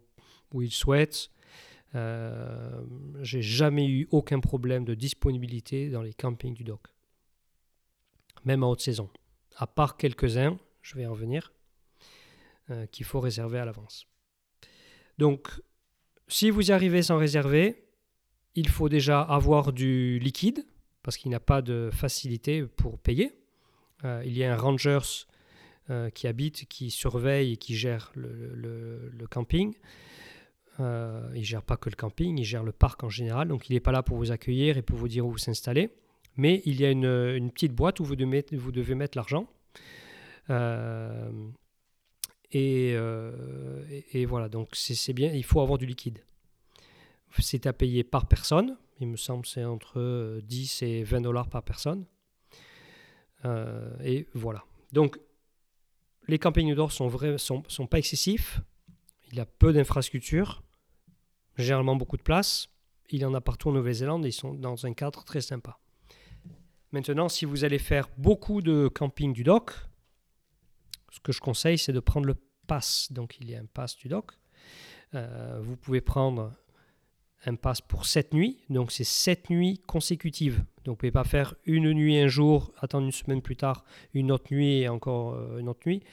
où 0.53 0.61
il 0.61 0.71
souhaite. 0.71 1.31
Euh, 1.95 2.83
j'ai 3.21 3.41
jamais 3.41 3.87
eu 3.87 4.07
aucun 4.11 4.39
problème 4.39 4.85
de 4.85 4.93
disponibilité 4.93 5.89
dans 5.89 6.03
les 6.03 6.13
campings 6.13 6.53
du 6.53 6.63
dock, 6.63 6.92
même 8.45 8.63
en 8.63 8.71
haute 8.71 8.81
saison. 8.81 9.09
À 9.55 9.67
part 9.67 9.97
quelques-uns, 9.97 10.57
je 10.81 10.95
vais 10.95 11.05
en 11.05 11.11
revenir, 11.11 11.53
euh, 12.69 12.85
qu'il 12.87 13.05
faut 13.05 13.19
réserver 13.19 13.59
à 13.59 13.65
l'avance. 13.65 14.07
Donc, 15.17 15.49
si 16.27 16.49
vous 16.49 16.69
y 16.69 16.71
arrivez 16.71 17.03
sans 17.03 17.17
réserver, 17.17 17.85
il 18.55 18.69
faut 18.69 18.89
déjà 18.89 19.21
avoir 19.21 19.73
du 19.73 20.19
liquide, 20.19 20.65
parce 21.01 21.17
qu'il 21.17 21.29
n'y 21.29 21.35
a 21.35 21.41
pas 21.41 21.61
de 21.61 21.89
facilité 21.91 22.63
pour 22.63 22.99
payer. 22.99 23.33
Euh, 24.03 24.23
il 24.25 24.37
y 24.37 24.43
a 24.43 24.53
un 24.53 24.57
rangers 24.57 25.25
qui 26.13 26.27
habite, 26.27 26.65
qui 26.69 26.89
surveille 26.91 27.51
et 27.51 27.57
qui 27.57 27.75
gère 27.75 28.13
le 28.15 29.25
camping. 29.29 29.75
Euh, 30.79 31.29
il 31.33 31.41
ne 31.41 31.45
gère 31.45 31.61
pas 31.61 31.77
que 31.77 31.89
le 31.89 31.95
camping, 31.95 32.37
il 32.37 32.43
gère 32.43 32.63
le 32.63 32.71
parc 32.71 33.03
en 33.03 33.09
général. 33.09 33.47
Donc 33.47 33.69
il 33.69 33.73
n'est 33.73 33.79
pas 33.79 33.91
là 33.91 34.03
pour 34.03 34.17
vous 34.17 34.31
accueillir 34.31 34.77
et 34.77 34.81
pour 34.81 34.97
vous 34.97 35.07
dire 35.07 35.25
où 35.25 35.31
vous 35.31 35.37
s'installer. 35.37 35.91
Mais 36.35 36.61
il 36.65 36.81
y 36.81 36.85
a 36.85 36.91
une, 36.91 37.51
petite 37.51 37.73
boîte 37.73 37.99
où 37.99 38.05
vous 38.05 38.15
devez, 38.15 38.45
vous 38.53 38.71
devez 38.71 38.95
mettre 38.95 39.17
l'argent. 39.17 39.47
Euh, 40.49 41.31
euh, 42.55 44.01
et, 44.11 44.25
voilà, 44.25 44.49
donc 44.49 44.69
c'est 44.73 45.13
bien, 45.13 45.31
il 45.33 45.43
faut 45.43 45.61
avoir 45.61 45.77
du 45.77 45.85
liquide. 45.85 46.19
C'est 47.39 47.65
à 47.65 47.73
payer 47.73 48.03
par 48.03 48.27
personne. 48.27 48.77
Il 48.99 49.07
me 49.07 49.17
semble 49.17 49.45
c'est 49.45 49.63
entre 49.63 50.39
10 50.43 50.83
et 50.83 51.03
20 51.03 51.21
dollars 51.21 51.49
par 51.49 51.63
personne. 51.63 52.05
et 54.03 54.27
voilà. 54.33 54.63
Donc 54.91 55.19
les 56.27 56.39
campings 56.39 56.73
d'or 56.75 56.91
sont, 56.91 57.37
sont, 57.37 57.63
sont 57.67 57.87
pas 57.87 57.97
excessifs. 57.97 58.61
Il 59.31 59.37
y 59.37 59.41
a 59.41 59.45
peu 59.45 59.73
d'infrastructures, 59.73 60.63
généralement 61.57 61.95
beaucoup 61.95 62.17
de 62.17 62.21
place. 62.21 62.69
Il 63.09 63.21
y 63.21 63.25
en 63.25 63.33
a 63.33 63.41
partout 63.41 63.69
en 63.69 63.73
Nouvelle-Zélande 63.73 64.25
ils 64.25 64.31
sont 64.31 64.53
dans 64.53 64.85
un 64.85 64.93
cadre 64.93 65.23
très 65.23 65.41
sympa. 65.41 65.79
Maintenant, 66.93 67.27
si 67.27 67.43
vous 67.43 67.65
allez 67.65 67.79
faire 67.79 68.07
beaucoup 68.17 68.61
de 68.61 68.87
camping 68.87 69.33
du 69.33 69.43
dock, 69.43 69.71
ce 71.11 71.19
que 71.19 71.33
je 71.33 71.41
conseille, 71.41 71.77
c'est 71.77 71.91
de 71.91 71.99
prendre 71.99 72.25
le 72.25 72.35
pass. 72.67 73.11
Donc, 73.11 73.37
il 73.41 73.49
y 73.49 73.55
a 73.55 73.59
un 73.59 73.65
pass 73.65 73.97
du 73.97 74.07
dock. 74.07 74.31
Euh, 75.13 75.59
vous 75.61 75.75
pouvez 75.75 75.99
prendre 75.99 76.53
un 77.45 77.55
pass 77.55 77.81
pour 77.81 78.05
7 78.05 78.33
nuits. 78.33 78.63
Donc, 78.69 78.91
c'est 78.91 79.03
7 79.03 79.49
nuits 79.49 79.81
consécutives. 79.85 80.59
Donc, 80.85 80.85
vous 80.85 80.91
ne 80.91 80.95
pouvez 80.95 81.11
pas 81.11 81.25
faire 81.25 81.55
une 81.65 81.91
nuit 81.91 82.17
un 82.17 82.27
jour, 82.27 82.71
attendre 82.79 83.05
une 83.05 83.11
semaine 83.11 83.41
plus 83.41 83.57
tard, 83.57 83.83
une 84.13 84.31
autre 84.31 84.53
nuit 84.53 84.79
et 84.79 84.87
encore 84.87 85.33
euh, 85.33 85.59
une 85.59 85.67
autre 85.67 85.81
nuit 85.85 86.03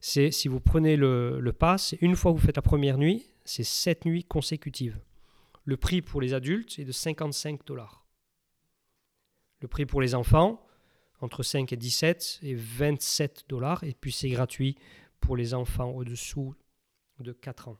c'est 0.00 0.30
si 0.30 0.48
vous 0.48 0.60
prenez 0.60 0.96
le, 0.96 1.40
le 1.40 1.52
pass, 1.52 1.94
une 2.00 2.16
fois 2.16 2.32
que 2.32 2.38
vous 2.38 2.46
faites 2.46 2.56
la 2.56 2.62
première 2.62 2.98
nuit, 2.98 3.26
c'est 3.44 3.64
7 3.64 4.04
nuits 4.04 4.24
consécutives. 4.24 4.98
Le 5.64 5.76
prix 5.76 6.02
pour 6.02 6.20
les 6.20 6.34
adultes 6.34 6.78
est 6.78 6.84
de 6.84 6.92
55 6.92 7.66
dollars. 7.66 8.04
Le 9.60 9.68
prix 9.68 9.86
pour 9.86 10.00
les 10.00 10.14
enfants, 10.14 10.64
entre 11.20 11.42
5 11.42 11.72
et 11.72 11.76
17, 11.76 12.40
est 12.42 12.54
27 12.54 13.44
dollars. 13.48 13.82
Et 13.84 13.94
puis 13.94 14.12
c'est 14.12 14.28
gratuit 14.28 14.76
pour 15.20 15.36
les 15.36 15.54
enfants 15.54 15.90
au-dessous 15.90 16.54
de 17.20 17.32
4 17.32 17.68
ans. 17.68 17.76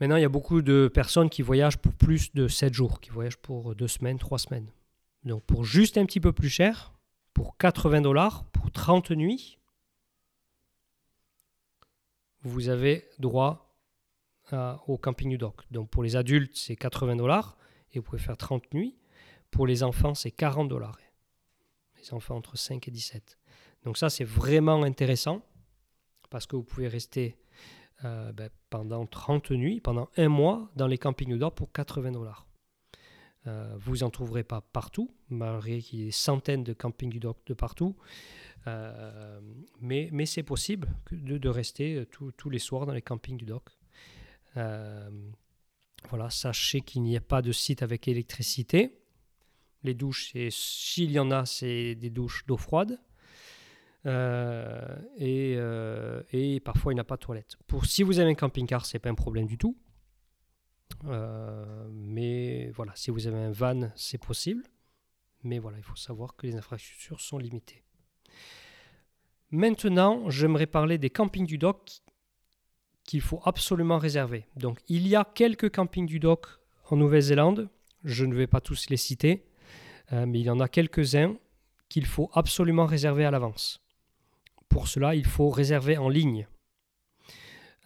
Maintenant, 0.00 0.16
il 0.16 0.22
y 0.22 0.26
a 0.26 0.28
beaucoup 0.28 0.60
de 0.60 0.90
personnes 0.92 1.30
qui 1.30 1.42
voyagent 1.42 1.78
pour 1.78 1.94
plus 1.94 2.34
de 2.34 2.48
7 2.48 2.74
jours, 2.74 3.00
qui 3.00 3.10
voyagent 3.10 3.38
pour 3.38 3.74
2 3.74 3.88
semaines, 3.88 4.18
3 4.18 4.38
semaines. 4.38 4.70
Donc 5.24 5.42
pour 5.44 5.64
juste 5.64 5.96
un 5.96 6.04
petit 6.04 6.20
peu 6.20 6.32
plus 6.32 6.50
cher, 6.50 6.92
pour 7.32 7.56
80 7.56 8.02
dollars 8.02 8.44
pour 8.50 8.70
30 8.70 9.10
nuits, 9.12 9.58
vous 12.42 12.68
avez 12.68 13.08
droit 13.18 13.74
au 14.86 14.98
camping 14.98 15.30
du 15.30 15.38
dock. 15.38 15.62
Donc 15.70 15.88
pour 15.88 16.02
les 16.02 16.16
adultes, 16.16 16.54
c'est 16.54 16.76
80 16.76 17.16
dollars 17.16 17.56
et 17.92 17.98
vous 17.98 18.04
pouvez 18.04 18.20
faire 18.20 18.36
30 18.36 18.74
nuits. 18.74 18.94
Pour 19.54 19.68
les 19.68 19.84
enfants, 19.84 20.14
c'est 20.14 20.32
40 20.32 20.68
dollars. 20.68 20.98
Les 21.96 22.12
enfants 22.12 22.34
entre 22.34 22.58
5 22.58 22.88
et 22.88 22.90
17. 22.90 23.38
Donc 23.84 23.96
ça, 23.96 24.10
c'est 24.10 24.24
vraiment 24.24 24.82
intéressant 24.82 25.42
parce 26.28 26.44
que 26.44 26.56
vous 26.56 26.64
pouvez 26.64 26.88
rester 26.88 27.38
euh, 28.04 28.32
ben, 28.32 28.50
pendant 28.68 29.06
30 29.06 29.52
nuits, 29.52 29.78
pendant 29.78 30.08
un 30.16 30.28
mois 30.28 30.72
dans 30.74 30.88
les 30.88 30.98
campings 30.98 31.28
du 31.28 31.38
dock 31.38 31.54
pour 31.54 31.70
80 31.70 32.10
dollars. 32.10 32.48
Euh, 33.46 33.76
vous 33.78 33.98
n'en 33.98 34.10
trouverez 34.10 34.42
pas 34.42 34.60
partout, 34.60 35.14
malgré 35.28 35.78
qu'il 35.78 36.00
y 36.00 36.02
ait 36.02 36.06
des 36.06 36.10
centaines 36.10 36.64
de 36.64 36.72
campings 36.72 37.10
du 37.10 37.20
dock 37.20 37.38
de 37.46 37.54
partout. 37.54 37.94
Euh, 38.66 39.40
mais, 39.80 40.26
c'est 40.26 40.42
possible 40.42 40.88
de, 41.12 41.48
rester 41.48 42.04
tous 42.10 42.50
les 42.50 42.58
soirs 42.58 42.86
dans 42.86 42.92
les 42.92 43.02
campings 43.02 43.36
du 43.36 43.44
dock. 43.44 43.70
voilà, 44.56 46.28
sachez 46.30 46.80
qu'il 46.80 47.02
n'y 47.02 47.16
a 47.16 47.20
pas 47.20 47.40
de 47.40 47.52
site 47.52 47.84
avec 47.84 48.08
électricité. 48.08 48.98
Les 49.84 49.94
douches, 49.94 50.32
s'il 50.50 51.12
y 51.12 51.18
en 51.18 51.30
a, 51.30 51.46
c'est 51.46 51.94
des 51.94 52.10
douches 52.10 52.44
d'eau 52.46 52.56
froide. 52.56 52.98
et, 54.06 55.58
et, 56.32 56.60
parfois, 56.60 56.92
il 56.92 56.96
n'y 56.96 57.00
a 57.00 57.04
pas 57.04 57.16
de 57.16 57.20
toilette. 57.20 57.56
Pour, 57.66 57.86
si 57.86 58.02
vous 58.02 58.18
avez 58.18 58.30
un 58.30 58.34
camping-car, 58.34 58.84
ce 58.84 58.96
n'est 58.96 59.00
pas 59.00 59.10
un 59.10 59.14
problème 59.14 59.46
du 59.46 59.58
tout. 59.58 59.76
Euh, 61.06 61.86
mais 61.90 62.70
voilà, 62.70 62.92
si 62.94 63.10
vous 63.10 63.26
avez 63.26 63.38
un 63.38 63.50
van, 63.50 63.90
c'est 63.94 64.18
possible. 64.18 64.62
Mais 65.42 65.58
voilà, 65.58 65.78
il 65.78 65.84
faut 65.84 65.96
savoir 65.96 66.36
que 66.36 66.46
les 66.46 66.56
infrastructures 66.56 67.20
sont 67.20 67.38
limitées. 67.38 67.82
Maintenant, 69.50 70.30
j'aimerais 70.30 70.66
parler 70.66 70.98
des 70.98 71.10
campings 71.10 71.46
du 71.46 71.58
dock 71.58 72.00
qu'il 73.04 73.20
faut 73.20 73.40
absolument 73.44 73.98
réserver. 73.98 74.46
Donc, 74.56 74.80
il 74.88 75.06
y 75.06 75.14
a 75.14 75.24
quelques 75.24 75.70
campings 75.70 76.06
du 76.06 76.18
dock 76.18 76.46
en 76.86 76.96
Nouvelle-Zélande. 76.96 77.68
Je 78.02 78.24
ne 78.24 78.34
vais 78.34 78.46
pas 78.46 78.60
tous 78.60 78.88
les 78.88 78.96
citer, 78.96 79.44
euh, 80.12 80.26
mais 80.26 80.40
il 80.40 80.46
y 80.46 80.50
en 80.50 80.60
a 80.60 80.68
quelques-uns 80.68 81.36
qu'il 81.88 82.06
faut 82.06 82.30
absolument 82.32 82.86
réserver 82.86 83.24
à 83.24 83.30
l'avance. 83.30 83.80
Pour 84.68 84.88
cela, 84.88 85.14
il 85.14 85.26
faut 85.26 85.50
réserver 85.50 85.96
en 85.96 86.08
ligne. 86.08 86.46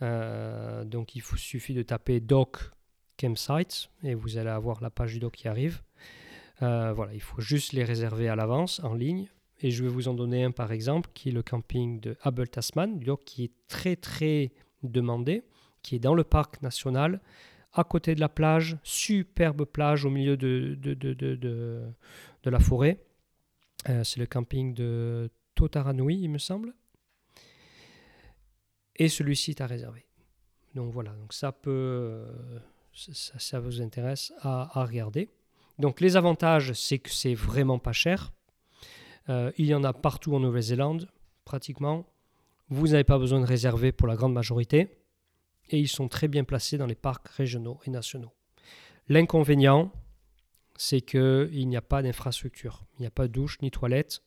Euh, 0.03 0.85
donc, 0.85 1.17
il 1.17 1.23
suffit 1.23 1.75
de 1.75 1.83
taper 1.83 2.21
dock 2.21 2.71
campsites 3.19 3.91
et 4.03 4.15
vous 4.15 4.39
allez 4.39 4.51
avoir 4.51 4.81
la 4.81 4.91
page 4.91 5.13
du 5.13 5.19
doc 5.19 5.35
qui 5.35 5.49
arrive. 5.49 5.83
Euh, 6.63 6.93
voilà, 6.93 7.15
il 7.15 7.21
faut 7.21 7.41
juste 7.41 7.73
les 7.73 7.85
réserver 7.85 8.29
à 8.29 8.37
l'avance 8.37 8.81
en 8.81 8.95
ligne. 8.95 9.29
Et 9.61 9.71
je 9.71 9.83
vais 9.83 9.91
vous 9.91 10.07
en 10.09 10.15
donner 10.15 10.45
un 10.45 10.53
par 10.53 10.71
exemple, 10.71 11.11
qui 11.15 11.31
est 11.31 11.33
le 11.33 11.43
camping 11.43 12.01
de 12.01 12.17
Abel 12.23 12.49
Tasman, 12.49 13.01
doc 13.01 13.25
qui 13.25 13.45
est 13.45 13.53
très 13.67 13.97
très 13.97 14.53
demandé, 14.83 15.43
qui 15.83 15.97
est 15.97 15.99
dans 15.99 16.15
le 16.15 16.23
parc 16.23 16.63
national, 16.63 17.21
à 17.79 17.85
côté 17.85 18.15
de 18.15 18.21
la 18.21 18.29
plage, 18.29 18.77
superbe 18.83 19.65
plage 19.65 20.05
au 20.05 20.11
milieu 20.11 20.37
de, 20.37 20.77
de, 20.81 20.95
de, 20.95 21.15
de, 21.15 21.83
de 22.43 22.51
la 22.51 22.59
forêt. 22.59 22.99
Euh, 23.89 24.03
c'est 24.03 24.19
le 24.19 24.27
camping 24.27 24.75
de 24.75 25.31
Totaranui, 25.55 26.19
il 26.21 26.29
me 26.29 26.39
semble. 26.39 26.75
Et 28.97 29.09
celui-ci 29.09 29.53
est 29.53 29.61
à 29.61 29.67
réserver. 29.67 30.05
Donc 30.75 30.93
voilà, 30.93 31.13
donc 31.13 31.33
ça 31.33 31.53
peut, 31.53 32.27
ça, 32.93 33.61
vous 33.61 33.81
intéresse 33.81 34.33
à, 34.41 34.85
regarder. 34.85 35.31
Donc 35.79 36.01
les 36.01 36.17
avantages, 36.17 36.73
c'est 36.73 36.99
que 36.99 37.11
c'est 37.11 37.35
vraiment 37.35 37.79
pas 37.79 37.93
cher. 37.93 38.33
Euh, 39.29 39.53
il 39.57 39.67
y 39.67 39.75
en 39.75 39.85
a 39.85 39.93
partout 39.93 40.35
en 40.35 40.41
Nouvelle-Zélande, 40.41 41.09
pratiquement. 41.45 42.07
Vous 42.71 42.89
n'avez 42.89 43.05
pas 43.05 43.19
besoin 43.19 43.41
de 43.41 43.47
réserver 43.47 43.93
pour 43.93 44.09
la 44.09 44.17
grande 44.17 44.35
majorité. 44.35 44.98
Et 45.71 45.79
ils 45.79 45.89
sont 45.89 46.09
très 46.09 46.29
bien 46.29 46.45
placés 46.45 46.79
dans 46.79 46.87
les 46.87 46.95
parcs 46.95 47.29
régionaux 47.29 47.79
et 47.87 47.91
nationaux. 47.91 48.33
L'inconvénient, 49.09 49.93
c'est 50.77 51.01
qu'il 51.01 51.69
n'y 51.69 51.77
a 51.77 51.83
pas 51.83 52.03
d'infrastructure. 52.03 52.85
Il 52.99 53.03
n'y 53.03 53.07
a 53.07 53.11
pas 53.11 53.27
de 53.27 53.33
douche 53.33 53.61
ni 53.61 53.71
toilette. 53.71 54.23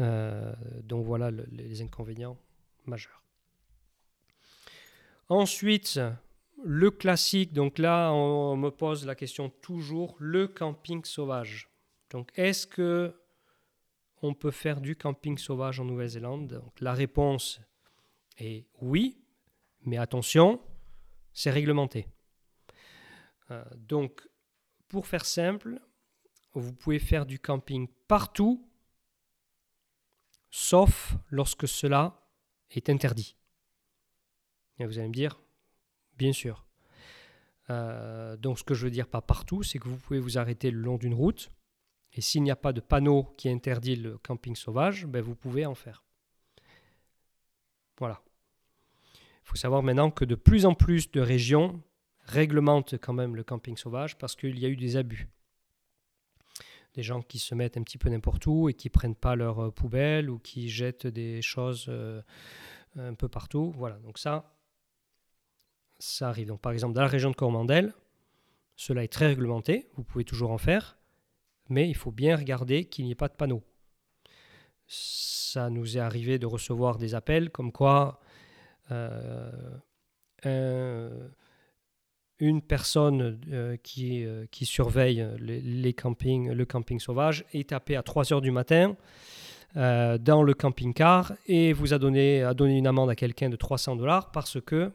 Euh, 0.00 0.52
donc 0.82 1.04
voilà 1.04 1.30
les 1.30 1.82
inconvénients 1.82 2.38
majeurs. 2.86 3.22
Ensuite, 5.28 6.00
le 6.64 6.90
classique, 6.90 7.52
donc 7.52 7.78
là, 7.78 8.12
on, 8.12 8.56
me 8.56 8.70
pose 8.70 9.06
la 9.06 9.14
question 9.14 9.48
toujours, 9.48 10.16
le 10.18 10.48
camping 10.48 11.04
sauvage. 11.04 11.70
Donc, 12.10 12.30
est-ce 12.34 12.66
que 12.66 13.14
on 14.22 14.34
peut 14.34 14.50
faire 14.50 14.80
du 14.80 14.96
camping 14.96 15.38
sauvage 15.38 15.80
en 15.80 15.84
Nouvelle-Zélande? 15.84 16.62
La 16.80 16.92
réponse 16.92 17.60
est 18.38 18.66
oui, 18.80 19.19
mais 19.82 19.96
attention, 19.96 20.60
c'est 21.32 21.50
réglementé. 21.50 22.06
Euh, 23.50 23.64
donc, 23.76 24.28
pour 24.88 25.06
faire 25.06 25.24
simple, 25.24 25.80
vous 26.54 26.72
pouvez 26.72 26.98
faire 26.98 27.26
du 27.26 27.38
camping 27.38 27.88
partout, 28.08 28.66
sauf 30.50 31.14
lorsque 31.28 31.68
cela 31.68 32.20
est 32.70 32.88
interdit. 32.88 33.36
Et 34.78 34.86
vous 34.86 34.98
allez 34.98 35.08
me 35.08 35.14
dire, 35.14 35.40
bien 36.16 36.32
sûr. 36.32 36.66
Euh, 37.70 38.36
donc 38.36 38.58
ce 38.58 38.64
que 38.64 38.74
je 38.74 38.84
veux 38.84 38.90
dire 38.90 39.06
pas 39.06 39.20
partout, 39.20 39.62
c'est 39.62 39.78
que 39.78 39.88
vous 39.88 39.96
pouvez 39.96 40.18
vous 40.18 40.38
arrêter 40.38 40.70
le 40.70 40.80
long 40.80 40.96
d'une 40.96 41.14
route, 41.14 41.52
et 42.12 42.20
s'il 42.20 42.42
n'y 42.42 42.50
a 42.50 42.56
pas 42.56 42.72
de 42.72 42.80
panneau 42.80 43.34
qui 43.36 43.48
interdit 43.48 43.94
le 43.94 44.18
camping 44.18 44.56
sauvage, 44.56 45.06
ben 45.06 45.22
vous 45.22 45.36
pouvez 45.36 45.66
en 45.66 45.74
faire. 45.74 46.04
Voilà. 47.98 48.20
Faut 49.50 49.56
savoir 49.56 49.82
maintenant 49.82 50.12
que 50.12 50.24
de 50.24 50.36
plus 50.36 50.64
en 50.64 50.74
plus 50.74 51.10
de 51.10 51.20
régions 51.20 51.82
réglementent 52.20 52.94
quand 52.98 53.12
même 53.12 53.34
le 53.34 53.42
camping 53.42 53.76
sauvage 53.76 54.16
parce 54.16 54.36
qu'il 54.36 54.56
y 54.60 54.64
a 54.64 54.68
eu 54.68 54.76
des 54.76 54.96
abus. 54.96 55.26
Des 56.94 57.02
gens 57.02 57.20
qui 57.20 57.40
se 57.40 57.56
mettent 57.56 57.76
un 57.76 57.82
petit 57.82 57.98
peu 57.98 58.08
n'importe 58.10 58.46
où 58.46 58.68
et 58.68 58.74
qui 58.74 58.90
prennent 58.90 59.16
pas 59.16 59.34
leurs 59.34 59.58
euh, 59.58 59.70
poubelles 59.72 60.30
ou 60.30 60.38
qui 60.38 60.68
jettent 60.68 61.08
des 61.08 61.42
choses 61.42 61.86
euh, 61.88 62.22
un 62.96 63.14
peu 63.14 63.26
partout. 63.26 63.72
Voilà, 63.76 63.96
donc 63.98 64.18
ça, 64.18 64.54
ça 65.98 66.28
arrive. 66.28 66.46
Donc 66.46 66.60
par 66.60 66.70
exemple, 66.70 66.94
dans 66.94 67.02
la 67.02 67.08
région 67.08 67.32
de 67.32 67.36
Cormandel, 67.36 67.92
cela 68.76 69.02
est 69.02 69.12
très 69.12 69.26
réglementé, 69.26 69.90
vous 69.96 70.04
pouvez 70.04 70.22
toujours 70.22 70.52
en 70.52 70.58
faire, 70.58 70.96
mais 71.68 71.88
il 71.88 71.96
faut 71.96 72.12
bien 72.12 72.36
regarder 72.36 72.84
qu'il 72.84 73.04
n'y 73.04 73.10
ait 73.10 73.16
pas 73.16 73.26
de 73.26 73.34
panneau. 73.34 73.64
Ça 74.86 75.70
nous 75.70 75.96
est 75.96 76.00
arrivé 76.00 76.38
de 76.38 76.46
recevoir 76.46 76.98
des 76.98 77.16
appels 77.16 77.50
comme 77.50 77.72
quoi 77.72 78.20
euh, 80.46 81.28
une 82.38 82.62
personne 82.62 83.38
euh, 83.52 83.76
qui, 83.82 84.24
euh, 84.24 84.46
qui, 84.50 84.64
surveille 84.64 85.26
les, 85.38 85.92
campings, 85.92 86.50
le 86.50 86.64
camping 86.64 86.98
sauvage 86.98 87.44
est 87.52 87.68
tapé 87.68 87.96
à 87.96 88.02
3 88.02 88.32
heures 88.32 88.40
du 88.40 88.50
matin 88.50 88.96
dans 89.76 90.42
le 90.42 90.52
camping-car 90.52 91.32
et 91.46 91.72
vous 91.72 91.94
a 91.94 91.98
donné, 91.98 92.42
a 92.42 92.54
donné 92.54 92.76
une 92.76 92.88
amende 92.88 93.08
à 93.08 93.14
quelqu'un 93.14 93.48
de 93.48 93.54
300 93.54 93.94
dollars 93.94 94.32
parce 94.32 94.60
que 94.60 94.90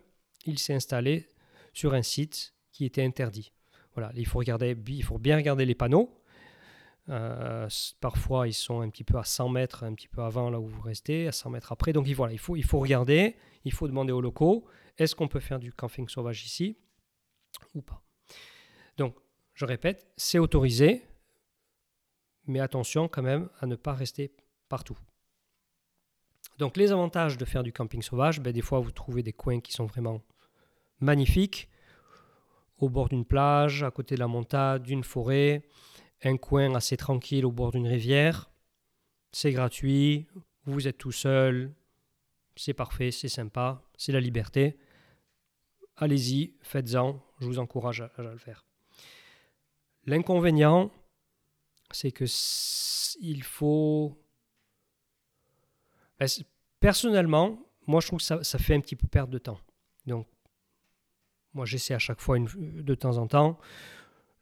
il 0.46 0.60
s'est 0.60 0.74
installé 0.74 1.30
sur 1.72 1.94
un 1.94 2.02
site 2.02 2.54
qui 2.74 2.84
était 2.84 3.04
interdit. 3.04 3.54
Voilà, 3.94 4.12
il 4.16 4.28
faut, 4.28 4.40
regarder, 4.40 4.76
il 4.88 5.04
faut 5.04 5.18
bien 5.18 5.38
regarder 5.38 5.66
les 5.66 5.76
panneaux. 5.76 6.22
Parfois, 7.08 8.48
ils 8.48 8.54
sont 8.54 8.82
un 8.82 8.90
petit 8.90 9.04
peu 9.04 9.18
à 9.18 9.24
100 9.24 9.50
mètres, 9.50 9.84
un 9.84 9.94
petit 9.94 10.08
peu 10.08 10.22
avant 10.22 10.50
là 10.50 10.60
où 10.60 10.68
vous 10.68 10.82
restez, 10.82 11.28
à 11.28 11.32
100 11.32 11.52
mètres 11.52 11.72
après. 11.72 11.94
Donc 11.94 12.08
voilà, 12.08 12.34
il 12.34 12.40
faut, 12.40 12.56
il 12.56 12.64
faut 12.64 12.80
regarder, 12.80 13.36
il 13.64 13.72
faut 13.72 13.88
demander 13.88 14.12
aux 14.12 14.22
locaux, 14.22 14.66
est-ce 14.98 15.16
qu'on 15.16 15.28
peut 15.28 15.40
faire 15.40 15.60
du 15.60 15.74
camping 15.74 16.08
sauvage 16.08 16.46
ici 16.46 16.78
ou 17.74 17.82
pas 17.82 18.02
Donc, 18.98 19.16
je 19.54 19.66
répète, 19.66 20.08
c'est 20.18 20.40
autorisé, 20.40 21.06
mais 22.48 22.60
attention 22.60 23.08
quand 23.08 23.24
même 23.24 23.50
à 23.60 23.66
ne 23.66 23.76
pas 23.76 23.94
rester 23.94 24.34
partout. 24.70 24.98
Donc 26.58 26.78
les 26.78 26.92
avantages 26.92 27.38
de 27.38 27.46
faire 27.46 27.64
du 27.64 27.74
camping 27.74 28.02
sauvage, 28.02 28.40
ben, 28.40 28.54
des 28.54 28.62
fois 28.62 28.80
vous 28.80 28.92
trouvez 28.92 29.24
des 29.24 29.34
coins 29.34 29.60
qui 29.60 29.74
sont 29.74 29.86
vraiment 29.86 30.22
magnifiques, 31.00 31.70
au 32.78 32.90
bord 32.90 33.10
d'une 33.10 33.26
plage, 33.26 33.84
à 33.84 33.92
côté 33.92 34.16
de 34.16 34.20
la 34.20 34.28
montagne, 34.28 34.82
d'une 34.82 35.04
forêt, 35.04 35.64
coin 36.38 36.74
assez 36.76 36.98
tranquille 36.98 37.46
au 37.46 37.52
bord 37.52 37.72
d'une 37.72 37.88
rivière. 37.88 38.50
C'est 39.32 39.52
gratuit, 39.52 40.28
vous 40.66 40.88
êtes 40.88 40.98
tout 40.98 41.12
seul, 41.12 41.74
c'est 42.56 42.74
parfait, 42.74 43.12
c'est 43.12 43.30
sympa, 43.30 43.84
c'est 43.98 44.12
la 44.12 44.20
liberté. 44.20 44.78
Allez-y, 45.98 46.54
faites-en, 46.62 47.22
je 47.40 47.46
vous 47.46 47.60
encourage 47.60 48.02
à, 48.02 48.12
le 48.18 48.38
faire. 48.38 48.66
L'inconvénient, 50.06 50.92
c'est 51.92 52.12
que 52.12 52.26
il 53.20 53.44
faut. 53.44 54.18
Ben, 56.20 56.28
personnellement, 56.80 57.60
moi 57.88 58.02
je 58.02 58.08
trouve 58.08 58.20
que 58.20 58.26
ça, 58.26 58.44
ça, 58.44 58.58
fait 58.58 58.76
un 58.76 58.82
petit 58.82 58.96
peu 58.96 59.08
perdre 59.08 59.32
de 59.32 59.38
temps. 59.38 59.60
Donc, 60.06 60.28
moi 61.54 61.66
j'essaie 61.66 61.94
à 61.94 62.00
chaque 62.00 62.20
fois 62.20 62.38
de 62.40 62.96
temps 62.96 63.18
en 63.18 63.28
temps. 63.28 63.60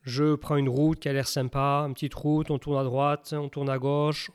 Je 0.04 0.36
prends 0.36 0.58
une 0.58 0.70
route 0.70 1.00
qui 1.00 1.10
a 1.10 1.13
l'air 1.13 1.28
sympa, 1.28 1.86
une 1.88 1.94
petite 1.94 2.13
route, 2.13 2.52
on 2.52 2.60
tourne 2.60 2.78
à 2.78 2.84
droite, 2.84 3.34
on 3.38 3.48
tourne 3.48 3.70
à 3.70 3.78
gauche, 3.78 4.32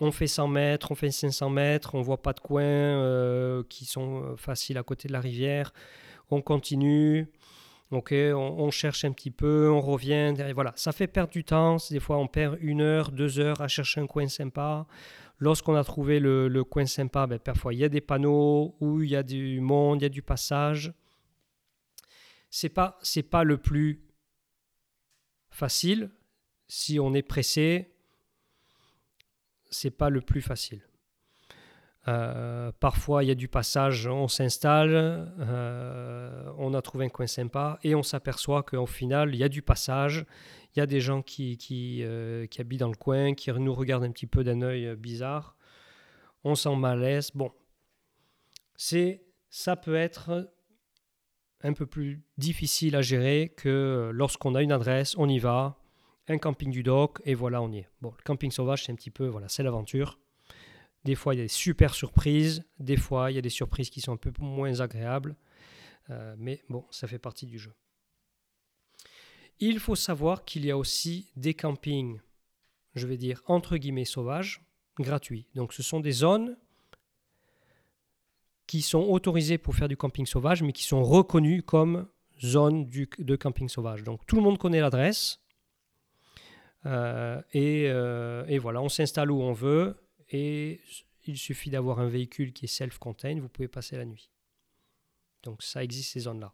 on 0.00 0.10
fait 0.10 0.26
100 0.26 0.48
mètres, 0.48 0.90
on 0.90 0.96
fait 0.96 1.12
500 1.12 1.50
mètres, 1.50 1.94
on 1.94 2.02
voit 2.02 2.20
pas 2.20 2.32
de 2.32 2.40
coins 2.40 2.62
euh, 2.64 3.62
qui 3.68 3.84
sont 3.84 4.22
euh, 4.22 4.36
faciles 4.36 4.76
à 4.76 4.82
côté 4.82 5.06
de 5.06 5.12
la 5.12 5.20
rivière, 5.20 5.72
on 6.30 6.42
continue, 6.42 7.28
on, 7.90 8.70
cherche 8.70 9.04
un 9.04 9.12
petit 9.12 9.30
peu, 9.30 9.70
on 9.70 9.80
revient, 9.80 10.34
voilà, 10.52 10.72
ça 10.74 10.92
fait 10.92 11.06
perdre 11.06 11.32
du 11.32 11.44
temps, 11.44 11.76
des 11.90 12.00
fois 12.00 12.16
on 12.16 12.26
perd 12.26 12.58
une 12.60 12.80
heure, 12.80 13.12
deux 13.12 13.38
heures 13.38 13.60
à 13.60 13.68
chercher 13.68 14.00
un 14.00 14.06
coin 14.06 14.26
sympa. 14.28 14.86
Lorsqu'on 15.38 15.74
a 15.74 15.84
trouvé 15.84 16.20
le, 16.20 16.64
coin 16.64 16.86
sympa, 16.86 17.26
ben, 17.26 17.38
parfois 17.38 17.74
il 17.74 17.80
y 17.80 17.84
a 17.84 17.88
des 17.88 18.00
panneaux, 18.00 18.76
où 18.80 19.02
il 19.02 19.10
y 19.10 19.16
a 19.16 19.22
du 19.22 19.60
monde, 19.60 20.00
il 20.00 20.04
y 20.04 20.06
a 20.06 20.10
du 20.10 20.22
passage. 20.22 20.92
C'est 22.50 22.68
pas, 22.68 22.98
c'est 23.02 23.24
pas 23.24 23.42
le 23.42 23.58
plus 23.58 24.00
facile. 25.54 26.10
Si 26.68 26.98
on 26.98 27.14
est 27.14 27.22
pressé, 27.22 27.94
c'est 29.70 29.90
pas 29.90 30.10
le 30.10 30.20
plus 30.20 30.42
facile. 30.42 30.82
Euh, 32.06 32.70
parfois, 32.80 33.24
il 33.24 33.28
y 33.28 33.30
a 33.30 33.34
du 33.34 33.48
passage, 33.48 34.06
on 34.06 34.28
s'installe, 34.28 34.92
euh, 34.94 36.52
on 36.58 36.74
a 36.74 36.82
trouvé 36.82 37.06
un 37.06 37.08
coin 37.08 37.26
sympa 37.26 37.78
et 37.82 37.94
on 37.94 38.02
s'aperçoit 38.02 38.62
qu'au 38.62 38.86
final, 38.86 39.34
il 39.34 39.38
y 39.38 39.44
a 39.44 39.48
du 39.48 39.62
passage, 39.62 40.26
il 40.74 40.80
y 40.80 40.82
a 40.82 40.86
des 40.86 41.00
gens 41.00 41.22
qui, 41.22 41.56
qui, 41.56 42.02
euh, 42.02 42.46
qui, 42.46 42.60
habitent 42.60 42.80
dans 42.80 42.88
le 42.88 42.96
coin, 42.96 43.34
qui 43.34 43.50
nous 43.52 43.74
regardent 43.74 44.04
un 44.04 44.12
petit 44.12 44.26
peu 44.26 44.44
d'un 44.44 44.60
œil 44.60 44.96
bizarre. 44.96 45.56
On 46.42 46.54
s'en 46.54 46.76
malaise. 46.76 47.30
Bon, 47.34 47.50
c'est, 48.76 49.24
ça 49.48 49.76
peut 49.76 49.96
être 49.96 50.52
un 51.64 51.72
peu 51.72 51.86
plus 51.86 52.22
difficile 52.38 52.94
à 52.94 53.02
gérer 53.02 53.52
que 53.56 54.10
lorsqu'on 54.12 54.54
a 54.54 54.62
une 54.62 54.70
adresse, 54.70 55.16
on 55.16 55.28
y 55.28 55.38
va, 55.38 55.78
un 56.28 56.38
camping 56.38 56.70
du 56.70 56.82
dock 56.82 57.20
et 57.24 57.34
voilà, 57.34 57.60
on 57.62 57.72
y 57.72 57.78
est. 57.78 57.88
Bon, 58.00 58.12
le 58.16 58.22
camping 58.22 58.50
sauvage, 58.50 58.84
c'est 58.84 58.92
un 58.92 58.94
petit 58.94 59.10
peu, 59.10 59.26
voilà, 59.26 59.48
c'est 59.48 59.62
l'aventure. 59.62 60.20
Des 61.04 61.14
fois, 61.14 61.34
il 61.34 61.38
y 61.38 61.40
a 61.40 61.44
des 61.44 61.48
super 61.48 61.94
surprises. 61.94 62.64
Des 62.78 62.96
fois, 62.96 63.30
il 63.30 63.34
y 63.34 63.38
a 63.38 63.42
des 63.42 63.50
surprises 63.50 63.90
qui 63.90 64.00
sont 64.00 64.12
un 64.12 64.16
peu 64.16 64.32
moins 64.38 64.80
agréables. 64.80 65.36
Euh, 66.10 66.34
mais 66.38 66.62
bon, 66.68 66.86
ça 66.90 67.06
fait 67.06 67.18
partie 67.18 67.46
du 67.46 67.58
jeu. 67.58 67.74
Il 69.58 69.80
faut 69.80 69.96
savoir 69.96 70.44
qu'il 70.44 70.64
y 70.64 70.70
a 70.70 70.76
aussi 70.76 71.30
des 71.36 71.54
campings, 71.54 72.20
je 72.94 73.06
vais 73.06 73.16
dire 73.16 73.42
entre 73.46 73.76
guillemets 73.76 74.04
sauvages, 74.04 74.62
gratuits. 74.98 75.46
Donc 75.54 75.72
ce 75.72 75.82
sont 75.82 76.00
des 76.00 76.12
zones 76.12 76.56
qui 78.66 78.82
sont 78.82 79.02
autorisées 79.02 79.58
pour 79.58 79.74
faire 79.74 79.88
du 79.88 79.96
camping 79.96 80.26
sauvage, 80.26 80.62
mais 80.62 80.72
qui 80.72 80.84
sont 80.84 81.02
reconnues 81.02 81.62
comme 81.62 82.08
zones 82.42 82.86
de 82.86 83.36
camping 83.36 83.68
sauvage. 83.68 84.02
Donc 84.02 84.26
tout 84.26 84.36
le 84.36 84.42
monde 84.42 84.58
connaît 84.58 84.80
l'adresse. 84.80 85.40
Euh, 86.86 87.40
et, 87.52 87.86
euh, 87.88 88.44
et, 88.46 88.58
voilà, 88.58 88.82
on 88.82 88.90
s'installe 88.90 89.30
où 89.30 89.40
on 89.40 89.52
veut 89.52 89.96
et 90.30 90.80
il 91.24 91.38
suffit 91.38 91.70
d'avoir 91.70 91.98
un 91.98 92.08
véhicule 92.08 92.52
qui 92.52 92.66
est 92.66 92.68
self-contained, 92.68 93.40
vous 93.40 93.48
pouvez 93.48 93.68
passer 93.68 93.96
la 93.96 94.04
nuit. 94.04 94.30
Donc 95.42 95.62
ça 95.62 95.82
existe 95.82 96.12
ces 96.12 96.20
zones-là. 96.20 96.52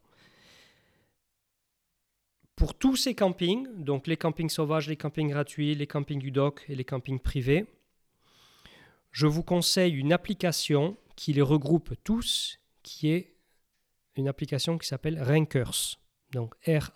Pour 2.55 2.75
tous 2.75 2.95
ces 2.95 3.15
campings, 3.15 3.67
donc 3.83 4.07
les 4.07 4.17
campings 4.17 4.51
sauvages, 4.51 4.89
les 4.89 4.97
campings 4.97 5.31
gratuits, 5.31 5.75
les 5.75 5.87
campings 5.87 6.19
du 6.19 6.31
dock 6.31 6.65
et 6.69 6.75
les 6.75 6.85
campings 6.85 7.19
privés, 7.19 7.67
je 9.13 9.27
vous 9.27 9.43
conseille 9.43 9.95
une 9.95 10.13
application 10.13 10.97
qui 11.21 11.33
les 11.35 11.43
regroupe 11.43 11.93
tous, 12.03 12.59
qui 12.83 13.11
est 13.11 13.37
une 14.17 14.27
application 14.27 14.79
qui 14.79 14.89
s'appelle 14.89 15.23
Rankers. 15.23 16.01
Donc 16.33 16.55
R-A-N-K-E-R. 16.67 16.95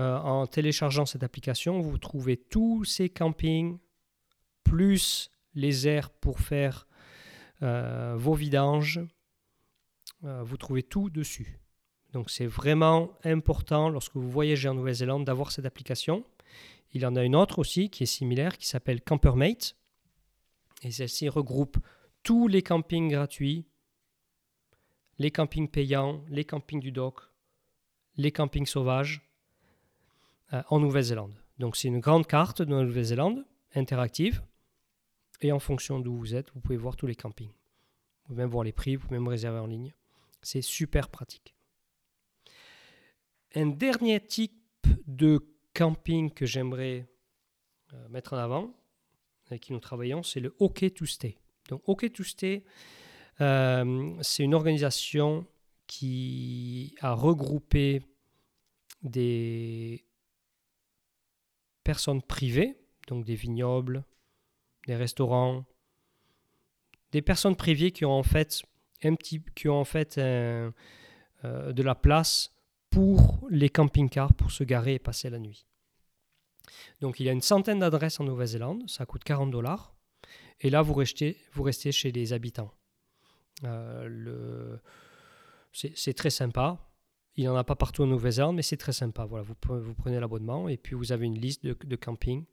Euh, 0.00 0.18
en 0.18 0.46
téléchargeant 0.46 1.06
cette 1.06 1.22
application, 1.22 1.80
vous 1.80 1.96
trouvez 1.96 2.36
tous 2.36 2.84
ces 2.84 3.08
campings, 3.08 3.78
plus 4.62 5.30
les 5.54 5.88
aires 5.88 6.10
pour 6.10 6.40
faire 6.40 6.86
euh, 7.62 8.14
vos 8.18 8.34
vidanges. 8.34 9.00
Euh, 10.24 10.42
vous 10.42 10.58
trouvez 10.58 10.82
tout 10.82 11.08
dessus. 11.08 11.58
Donc 12.12 12.28
c'est 12.28 12.44
vraiment 12.44 13.16
important 13.24 13.88
lorsque 13.88 14.16
vous 14.16 14.30
voyagez 14.30 14.68
en 14.68 14.74
Nouvelle-Zélande 14.74 15.24
d'avoir 15.24 15.52
cette 15.52 15.64
application. 15.64 16.22
Il 16.92 17.00
y 17.00 17.06
en 17.06 17.16
a 17.16 17.24
une 17.24 17.34
autre 17.34 17.60
aussi 17.60 17.88
qui 17.88 18.02
est 18.02 18.06
similaire 18.06 18.58
qui 18.58 18.66
s'appelle 18.66 19.00
Campermate. 19.00 19.79
Et 20.82 20.90
celle-ci 20.90 21.28
regroupe 21.28 21.78
tous 22.22 22.48
les 22.48 22.62
campings 22.62 23.08
gratuits, 23.10 23.66
les 25.18 25.30
campings 25.30 25.68
payants, 25.68 26.24
les 26.28 26.44
campings 26.44 26.80
du 26.80 26.92
dock, 26.92 27.20
les 28.16 28.32
campings 28.32 28.66
sauvages 28.66 29.22
euh, 30.52 30.62
en 30.68 30.80
Nouvelle-Zélande. 30.80 31.34
Donc 31.58 31.76
c'est 31.76 31.88
une 31.88 32.00
grande 32.00 32.26
carte 32.26 32.62
de 32.62 32.74
la 32.74 32.82
Nouvelle-Zélande, 32.82 33.44
interactive, 33.74 34.42
et 35.42 35.52
en 35.52 35.58
fonction 35.58 36.00
d'où 36.00 36.14
vous 36.14 36.34
êtes, 36.34 36.50
vous 36.52 36.60
pouvez 36.60 36.76
voir 36.76 36.96
tous 36.96 37.06
les 37.06 37.14
campings. 37.14 37.50
Vous 37.50 38.28
pouvez 38.28 38.42
même 38.42 38.50
voir 38.50 38.64
les 38.64 38.72
prix, 38.72 38.96
vous 38.96 39.06
pouvez 39.06 39.18
même 39.18 39.28
réserver 39.28 39.58
en 39.58 39.66
ligne. 39.66 39.92
C'est 40.42 40.62
super 40.62 41.08
pratique. 41.08 41.54
Un 43.54 43.66
dernier 43.66 44.20
type 44.20 44.86
de 45.06 45.46
camping 45.74 46.30
que 46.30 46.46
j'aimerais 46.46 47.08
euh, 47.92 48.08
mettre 48.08 48.34
en 48.34 48.38
avant, 48.38 48.74
avec 49.50 49.62
qui 49.62 49.72
nous 49.72 49.80
travaillons, 49.80 50.22
c'est 50.22 50.40
le 50.40 50.54
OK 50.58 50.92
to 50.94 51.06
Stay. 51.06 51.36
Donc 51.68 51.82
OK 51.86 52.10
Stay, 52.24 52.64
euh, 53.40 54.14
c'est 54.22 54.42
une 54.42 54.54
organisation 54.54 55.46
qui 55.86 56.94
a 57.00 57.14
regroupé 57.14 58.02
des 59.02 60.04
personnes 61.84 62.22
privées, 62.22 62.76
donc 63.08 63.24
des 63.24 63.34
vignobles, 63.34 64.04
des 64.86 64.94
restaurants, 64.94 65.64
des 67.12 67.22
personnes 67.22 67.56
privées 67.56 67.90
qui 67.90 68.04
ont 68.04 68.12
en 68.12 68.22
fait 68.22 68.62
un 69.02 69.14
petit, 69.14 69.42
qui 69.54 69.68
ont 69.68 69.80
en 69.80 69.84
fait 69.84 70.18
euh, 70.18 70.70
de 71.42 71.82
la 71.82 71.94
place 71.94 72.54
pour 72.90 73.46
les 73.50 73.70
camping-cars 73.70 74.34
pour 74.34 74.50
se 74.50 74.64
garer 74.64 74.94
et 74.94 74.98
passer 74.98 75.30
la 75.30 75.38
nuit. 75.38 75.66
Donc 77.00 77.20
il 77.20 77.26
y 77.26 77.28
a 77.28 77.32
une 77.32 77.42
centaine 77.42 77.80
d'adresses 77.80 78.20
en 78.20 78.24
Nouvelle-Zélande, 78.24 78.88
ça 78.88 79.06
coûte 79.06 79.24
40 79.24 79.50
dollars. 79.50 79.94
Et 80.60 80.70
là, 80.70 80.82
vous 80.82 80.94
restez, 80.94 81.36
chez 81.92 82.12
les 82.12 82.32
habitants. 82.32 82.72
Euh, 83.64 84.76
c'est 85.72 86.14
très 86.14 86.30
sympa. 86.30 86.78
Il 87.36 87.44
n'y 87.44 87.48
en 87.48 87.56
a 87.56 87.64
pas 87.64 87.76
partout 87.76 88.02
en 88.02 88.06
Nouvelle-Zélande, 88.06 88.56
mais 88.56 88.62
c'est 88.62 88.76
très 88.76 88.92
sympa. 88.92 89.24
Voilà, 89.24 89.44
vous, 89.44 89.94
prenez 89.94 90.20
l'abonnement 90.20 90.68
et 90.68 90.76
puis 90.76 90.94
vous 90.94 91.12
avez 91.12 91.26
une 91.26 91.38
liste 91.38 91.64
de, 91.64 91.96
camping. 91.96 92.44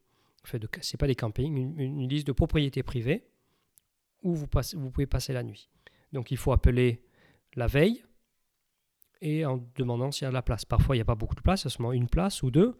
Enfin, 0.43 0.57
de, 0.57 0.69
c'est 0.81 0.97
pas 0.97 1.07
des 1.07 1.15
campings, 1.15 1.57
une, 1.77 2.07
liste 2.07 2.27
de 2.27 2.31
propriétés 2.31 2.83
privées 2.83 3.27
où 4.23 4.35
vous 4.35 4.47
pouvez 4.47 5.07
passer 5.07 5.33
la 5.33 5.43
nuit. 5.43 5.69
Donc 6.13 6.31
il 6.31 6.37
faut 6.37 6.53
appeler 6.53 7.03
la 7.55 7.67
veille 7.67 8.03
et 9.21 9.45
en 9.45 9.63
demandant 9.75 10.11
s'il 10.11 10.23
y 10.23 10.25
a 10.25 10.29
de 10.29 10.33
la 10.33 10.41
place. 10.41 10.65
Parfois, 10.65 10.95
il 10.95 10.99
n'y 10.99 11.03
a 11.03 11.05
pas 11.05 11.15
beaucoup 11.15 11.35
de 11.35 11.41
place, 11.41 11.63
il 11.63 11.65
y 11.65 11.67
a 11.67 11.69
seulement 11.71 11.93
une 11.93 12.07
place 12.07 12.43
ou 12.43 12.51
deux 12.51 12.77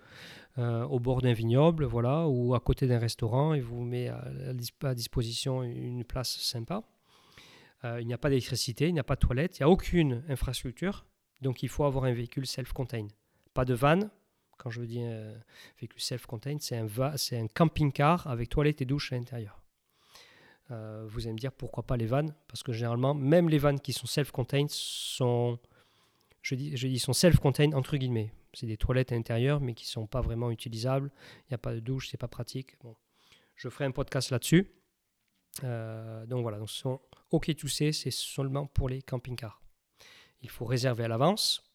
euh, 0.58 0.84
au 0.86 1.00
bord 1.00 1.22
d'un 1.22 1.34
vignoble, 1.34 1.86
voilà, 1.86 2.28
ou 2.28 2.56
à 2.56 2.60
côté 2.60 2.88
d'un 2.88 3.00
restaurant, 3.00 3.54
et 3.54 3.60
vous 3.60 3.84
met 3.84 4.08
à, 4.08 4.94
disposition 4.94 5.64
une 5.64 6.04
place 6.04 6.38
sympa. 6.40 6.84
Euh, 7.84 8.02
il 8.02 8.08
n'y 8.08 8.14
a 8.14 8.18
pas 8.18 8.30
d'électricité, 8.30 8.88
il 8.88 8.94
n'y 8.94 9.00
a 9.00 9.04
pas 9.04 9.16
de 9.16 9.20
toilette, 9.20 9.60
il 9.60 9.62
n'y 9.62 9.66
a 9.66 9.70
aucune 9.70 10.24
infrastructure, 10.30 11.06
donc 11.42 11.62
il 11.62 11.70
faut 11.70 11.84
avoir 11.84 12.06
un 12.06 12.14
véhicule 12.14 12.48
self-contained. 12.48 13.12
Pas 13.54 13.66
de 13.66 13.76
van, 13.76 14.00
quand 14.58 14.72
je 14.72 14.82
dis 14.82 15.04
un 15.04 15.34
véhicule 15.80 16.02
self-contained, 16.02 16.62
c'est 16.62 16.78
un, 16.78 16.88
c'est 17.18 17.38
un 17.38 17.48
camping-car 17.48 18.26
avec 18.28 18.50
toilette 18.50 18.82
et 18.82 18.86
douche 18.86 19.14
à 19.14 19.18
l'intérieur. 19.18 19.62
Euh, 20.72 21.06
vous 21.08 21.22
allez 21.22 21.34
me 21.34 21.38
dire 21.38 21.52
pourquoi 21.52 21.84
pas 21.84 21.98
les 21.98 22.08
vannes, 22.08 22.34
parce 22.48 22.64
que 22.64 22.74
généralement, 22.74 23.14
même 23.14 23.48
les 23.48 23.58
vannes 23.58 23.80
qui 23.80 23.94
sont 23.94 24.08
self-contained 24.08 24.70
sont 24.70 25.60
je 26.48 26.56
dis, 26.56 26.78
je 26.78 26.88
dis 26.88 26.98
sont 26.98 27.12
self-contained 27.12 27.76
entre 27.76 27.98
guillemets. 27.98 28.32
C'est 28.54 28.68
des 28.68 28.78
toilettes 28.78 29.12
à 29.12 29.16
l'intérieur, 29.16 29.60
mais 29.60 29.74
qui 29.74 29.84
ne 29.84 29.90
sont 29.90 30.08
pas 30.08 30.22
vraiment 30.22 30.50
utilisables. 30.50 31.12
Il 31.42 31.52
n'y 31.52 31.56
a 31.56 31.58
pas 31.58 31.74
de 31.74 31.82
douche, 31.82 32.08
c'est 32.10 32.18
pas 32.18 32.30
pratique. 32.30 32.80
Bon. 32.82 32.96
Je 33.58 33.68
ferai 33.68 33.84
un 33.84 33.92
podcast 33.92 34.32
là-dessus. 34.32 34.72
Euh, 35.66 36.26
donc 36.26 36.44
voilà, 36.44 36.58
donc 36.58 36.70
sont 36.70 37.02
OK 37.32 37.54
to 37.54 37.68
c'est 37.68 37.92
seulement 38.12 38.66
pour 38.66 38.88
les 38.88 39.02
camping-cars. 39.02 39.62
Il 40.42 40.50
faut 40.50 40.64
réserver 40.64 41.04
à 41.04 41.10
l'avance. 41.10 41.70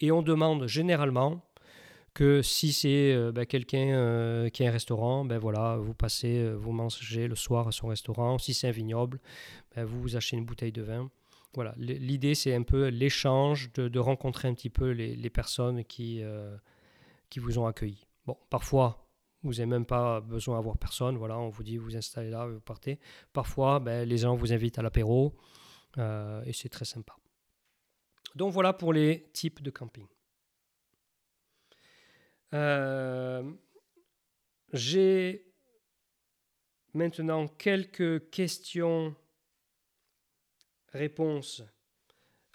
Et 0.00 0.12
on 0.12 0.20
demande 0.20 0.66
généralement 0.66 1.42
que 2.12 2.42
si 2.42 2.74
c'est 2.74 3.14
euh, 3.14 3.32
ben, 3.32 3.46
quelqu'un 3.46 3.94
euh, 3.94 4.50
qui 4.50 4.62
a 4.66 4.68
un 4.68 4.72
restaurant, 4.72 5.24
ben 5.24 5.38
voilà, 5.38 5.78
vous 5.78 5.94
passez, 5.94 6.52
vous 6.52 6.72
mangez 6.72 7.28
le 7.28 7.34
soir 7.34 7.66
à 7.66 7.72
son 7.72 7.86
restaurant. 7.86 8.36
Si 8.36 8.52
c'est 8.52 8.68
un 8.68 8.72
vignoble, 8.72 9.20
ben, 9.74 9.86
vous 9.86 10.16
achetez 10.16 10.36
une 10.36 10.44
bouteille 10.44 10.72
de 10.72 10.82
vin 10.82 11.10
voilà, 11.54 11.74
l'idée 11.78 12.34
c'est 12.34 12.54
un 12.54 12.62
peu 12.62 12.88
l'échange, 12.88 13.72
de, 13.72 13.98
rencontrer 13.98 14.48
un 14.48 14.54
petit 14.54 14.70
peu 14.70 14.90
les, 14.90 15.30
personnes 15.30 15.84
qui, 15.84 16.22
euh, 16.22 16.56
qui 17.30 17.38
vous 17.38 17.58
ont 17.58 17.66
accueilli. 17.66 18.06
Bon, 18.26 18.36
parfois, 18.50 19.08
vous 19.42 19.52
n'avez 19.52 19.66
même 19.66 19.86
pas 19.86 20.20
besoin 20.20 20.56
d'avoir 20.56 20.76
personne, 20.76 21.16
voilà, 21.16 21.38
on 21.38 21.48
vous 21.48 21.62
dit 21.62 21.76
vous 21.78 21.96
installez 21.96 22.30
là, 22.30 22.46
vous 22.46 22.60
partez. 22.60 22.98
Parfois, 23.32 23.80
ben, 23.80 24.06
les 24.06 24.18
gens 24.18 24.34
vous 24.34 24.52
invitent 24.52 24.78
à 24.78 24.82
l'apéro 24.82 25.34
euh, 25.98 26.42
et 26.44 26.52
c'est 26.52 26.68
très 26.68 26.84
sympa. 26.84 27.16
Donc 28.34 28.52
voilà 28.52 28.72
pour 28.72 28.92
les 28.92 29.30
types 29.32 29.62
de 29.62 29.70
camping. 29.70 30.06
Euh, 32.52 33.50
j'ai 34.72 35.46
maintenant 36.94 37.48
quelques 37.48 38.30
questions 38.30 39.14
réponse 40.96 41.62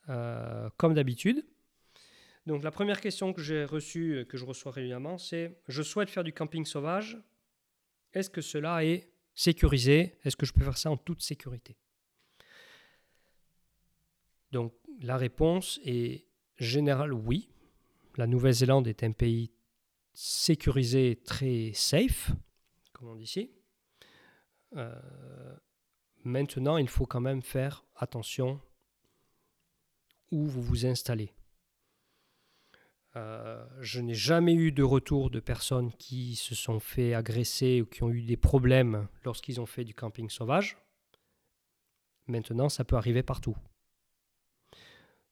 euh, 0.10 0.70
comme 0.78 0.94
d'habitude. 0.94 1.46
Donc 2.46 2.64
la 2.64 2.72
première 2.72 3.00
question 3.00 3.34
que 3.34 3.42
j'ai 3.42 3.66
reçue, 3.66 4.16
euh, 4.16 4.26
que 4.26 4.38
je 4.38 4.46
reçois 4.46 4.72
régulièrement, 4.72 5.18
c'est 5.18 5.62
je 5.68 5.82
souhaite 5.82 6.10
faire 6.10 6.24
du 6.24 6.34
camping 6.34 6.66
sauvage. 6.66 7.18
Est-ce 8.14 8.30
que 8.30 8.42
cela 8.42 8.84
est 8.84 9.10
sécurisé? 9.36 10.18
Est-ce 10.24 10.36
que 10.36 10.46
je 10.46 10.54
peux 10.54 10.64
faire 10.64 10.78
ça 10.78 10.92
en 10.92 10.98
toute 10.98 11.22
sécurité? 11.22 11.78
Donc 14.52 14.74
la 15.02 15.18
réponse 15.18 15.80
est 15.86 16.26
générale 16.58 17.14
oui. 17.14 17.50
La 18.18 18.28
Nouvelle-Zélande 18.28 18.88
est 18.88 19.04
un 19.04 19.12
pays 19.12 19.52
sécurisé, 20.14 21.22
très 21.24 21.72
safe, 21.74 22.32
comme 22.92 23.08
on 23.08 23.16
dit 23.16 23.24
ici. 23.24 23.52
Euh, 24.76 24.94
Maintenant, 26.24 26.78
il 26.78 26.88
faut 26.88 27.06
quand 27.06 27.22
même 27.22 27.42
faire 27.42 27.84
attention 27.96 28.62
où 30.30 30.46
vous 30.46 30.62
vous 30.62 30.86
installez. 30.86 31.34
Euh, 33.18 33.66
je 33.82 34.00
n'ai 34.00 34.14
jamais 34.14 34.54
eu 34.54 34.72
de 34.72 34.84
retour 34.84 35.30
de 35.30 35.40
personnes 35.40 35.92
qui 35.94 36.36
se 36.36 36.56
sont 36.56 36.80
fait 36.80 37.14
agresser 37.14 37.82
ou 37.82 37.86
qui 37.86 38.04
ont 38.04 38.10
eu 38.10 38.22
des 38.22 38.38
problèmes 38.38 39.08
lorsqu'ils 39.26 39.60
ont 39.60 39.66
fait 39.66 39.84
du 39.84 39.94
camping 39.94 40.30
sauvage. 40.30 40.78
Maintenant, 42.28 42.70
ça 42.70 42.86
peut 42.86 42.96
arriver 42.96 43.24
partout. 43.24 43.58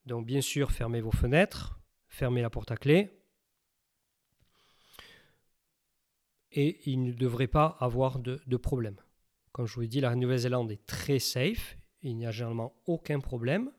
Donc 0.05 0.25
bien 0.25 0.41
sûr, 0.41 0.71
fermez 0.71 1.01
vos 1.01 1.11
fenêtres, 1.11 1.79
fermez 2.07 2.41
la 2.41 2.49
porte 2.49 2.71
à 2.71 2.77
clé. 2.77 3.15
Et 6.51 6.81
il 6.89 7.03
ne 7.03 7.13
devrait 7.13 7.47
pas 7.47 7.77
avoir 7.79 8.19
de, 8.19 8.41
de 8.45 8.57
problème. 8.57 8.97
Comme 9.51 9.65
je 9.65 9.73
vous 9.73 9.81
l'ai 9.81 9.87
dit, 9.87 9.99
la 9.99 10.15
Nouvelle-Zélande 10.15 10.71
est 10.71 10.85
très 10.85 11.19
safe. 11.19 11.77
Il 12.01 12.15
n'y 12.15 12.25
a 12.25 12.31
généralement 12.31 12.73
aucun 12.85 13.19
problème. 13.19 13.71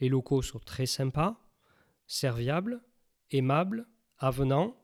Les 0.00 0.08
locaux 0.08 0.42
sont 0.42 0.58
très 0.58 0.86
sympas, 0.86 1.40
serviables, 2.06 2.80
aimables, 3.30 3.86
avenants. 4.18 4.76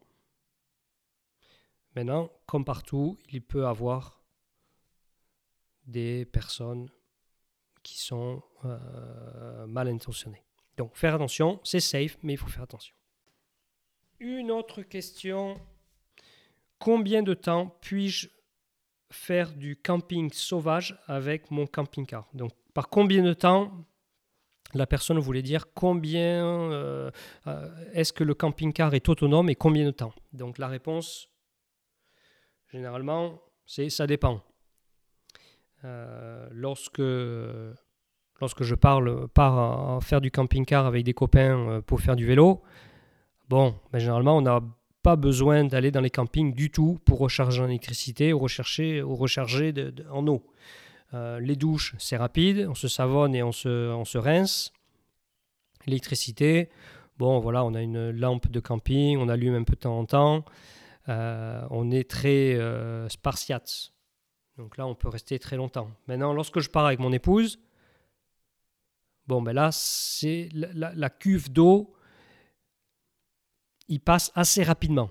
Maintenant, 1.94 2.30
comme 2.46 2.64
partout, 2.64 3.18
il 3.30 3.42
peut 3.42 3.62
y 3.62 3.66
avoir 3.66 4.24
des 5.86 6.24
personnes 6.24 6.88
qui 7.82 8.00
sont 8.00 8.42
euh, 8.64 9.66
mal 9.66 9.88
intentionnées. 9.88 10.42
Donc, 10.76 10.96
faire 10.96 11.14
attention, 11.14 11.60
c'est 11.62 11.80
safe, 11.80 12.18
mais 12.22 12.32
il 12.32 12.36
faut 12.36 12.48
faire 12.48 12.62
attention. 12.62 12.94
Une 14.18 14.50
autre 14.50 14.82
question. 14.82 15.60
Combien 16.78 17.22
de 17.22 17.34
temps 17.34 17.76
puis-je 17.80 18.28
faire 19.14 19.52
du 19.52 19.76
camping 19.76 20.30
sauvage 20.32 20.98
avec 21.06 21.50
mon 21.50 21.66
camping-car. 21.66 22.28
Donc, 22.34 22.52
par 22.74 22.88
combien 22.88 23.22
de 23.22 23.32
temps 23.32 23.86
la 24.74 24.86
personne 24.86 25.18
voulait 25.18 25.42
dire 25.42 25.72
combien 25.72 26.44
euh, 26.44 27.10
euh, 27.46 27.68
est-ce 27.92 28.12
que 28.12 28.24
le 28.24 28.34
camping-car 28.34 28.92
est 28.94 29.08
autonome 29.08 29.48
et 29.48 29.54
combien 29.54 29.84
de 29.84 29.92
temps? 29.92 30.12
Donc, 30.32 30.58
la 30.58 30.66
réponse, 30.66 31.28
généralement, 32.72 33.40
c'est 33.66 33.88
ça 33.88 34.06
dépend. 34.06 34.42
Euh, 35.84 36.48
lorsque, 36.50 37.02
lorsque 38.40 38.62
je 38.62 38.74
parle, 38.74 39.28
pars 39.28 39.96
à 39.96 40.00
faire 40.00 40.20
du 40.20 40.30
camping-car 40.30 40.86
avec 40.86 41.04
des 41.04 41.14
copains 41.14 41.80
pour 41.86 42.00
faire 42.00 42.16
du 42.16 42.26
vélo, 42.26 42.62
bon, 43.48 43.76
ben, 43.92 44.00
généralement, 44.00 44.36
on 44.36 44.46
a 44.46 44.60
pas 45.04 45.16
besoin 45.16 45.64
d'aller 45.64 45.90
dans 45.90 46.00
les 46.00 46.10
campings 46.10 46.54
du 46.54 46.70
tout 46.70 46.98
pour 47.04 47.18
recharger 47.18 47.60
en 47.60 47.68
électricité 47.68 48.32
ou, 48.32 48.38
rechercher, 48.38 49.02
ou 49.02 49.14
recharger 49.14 49.74
en 50.10 50.26
eau. 50.26 50.42
Euh, 51.12 51.38
les 51.40 51.56
douches, 51.56 51.94
c'est 51.98 52.16
rapide, 52.16 52.66
on 52.70 52.74
se 52.74 52.88
savonne 52.88 53.34
et 53.34 53.42
on 53.42 53.52
se, 53.52 53.92
on 53.92 54.06
se 54.06 54.16
rince. 54.16 54.72
L'électricité, 55.86 56.70
bon 57.18 57.38
voilà, 57.38 57.66
on 57.66 57.74
a 57.74 57.82
une 57.82 58.10
lampe 58.12 58.50
de 58.50 58.60
camping, 58.60 59.18
on 59.18 59.28
allume 59.28 59.54
un 59.54 59.64
peu 59.64 59.74
de 59.74 59.80
temps 59.80 59.98
en 59.98 60.06
temps. 60.06 60.44
Euh, 61.10 61.62
on 61.68 61.90
est 61.90 62.08
très 62.08 62.54
euh. 62.54 63.06
Donc 64.56 64.78
là, 64.78 64.86
on 64.86 64.94
peut 64.94 65.10
rester 65.10 65.38
très 65.38 65.56
longtemps. 65.56 65.90
Maintenant, 66.08 66.32
lorsque 66.32 66.60
je 66.60 66.70
pars 66.70 66.86
avec 66.86 66.98
mon 66.98 67.12
épouse, 67.12 67.58
bon 69.26 69.42
ben 69.42 69.52
là, 69.52 69.68
c'est 69.70 70.48
la 70.54 71.10
cuve 71.10 71.52
d'eau 71.52 71.94
il 73.88 74.00
passe 74.00 74.32
assez 74.34 74.62
rapidement. 74.62 75.10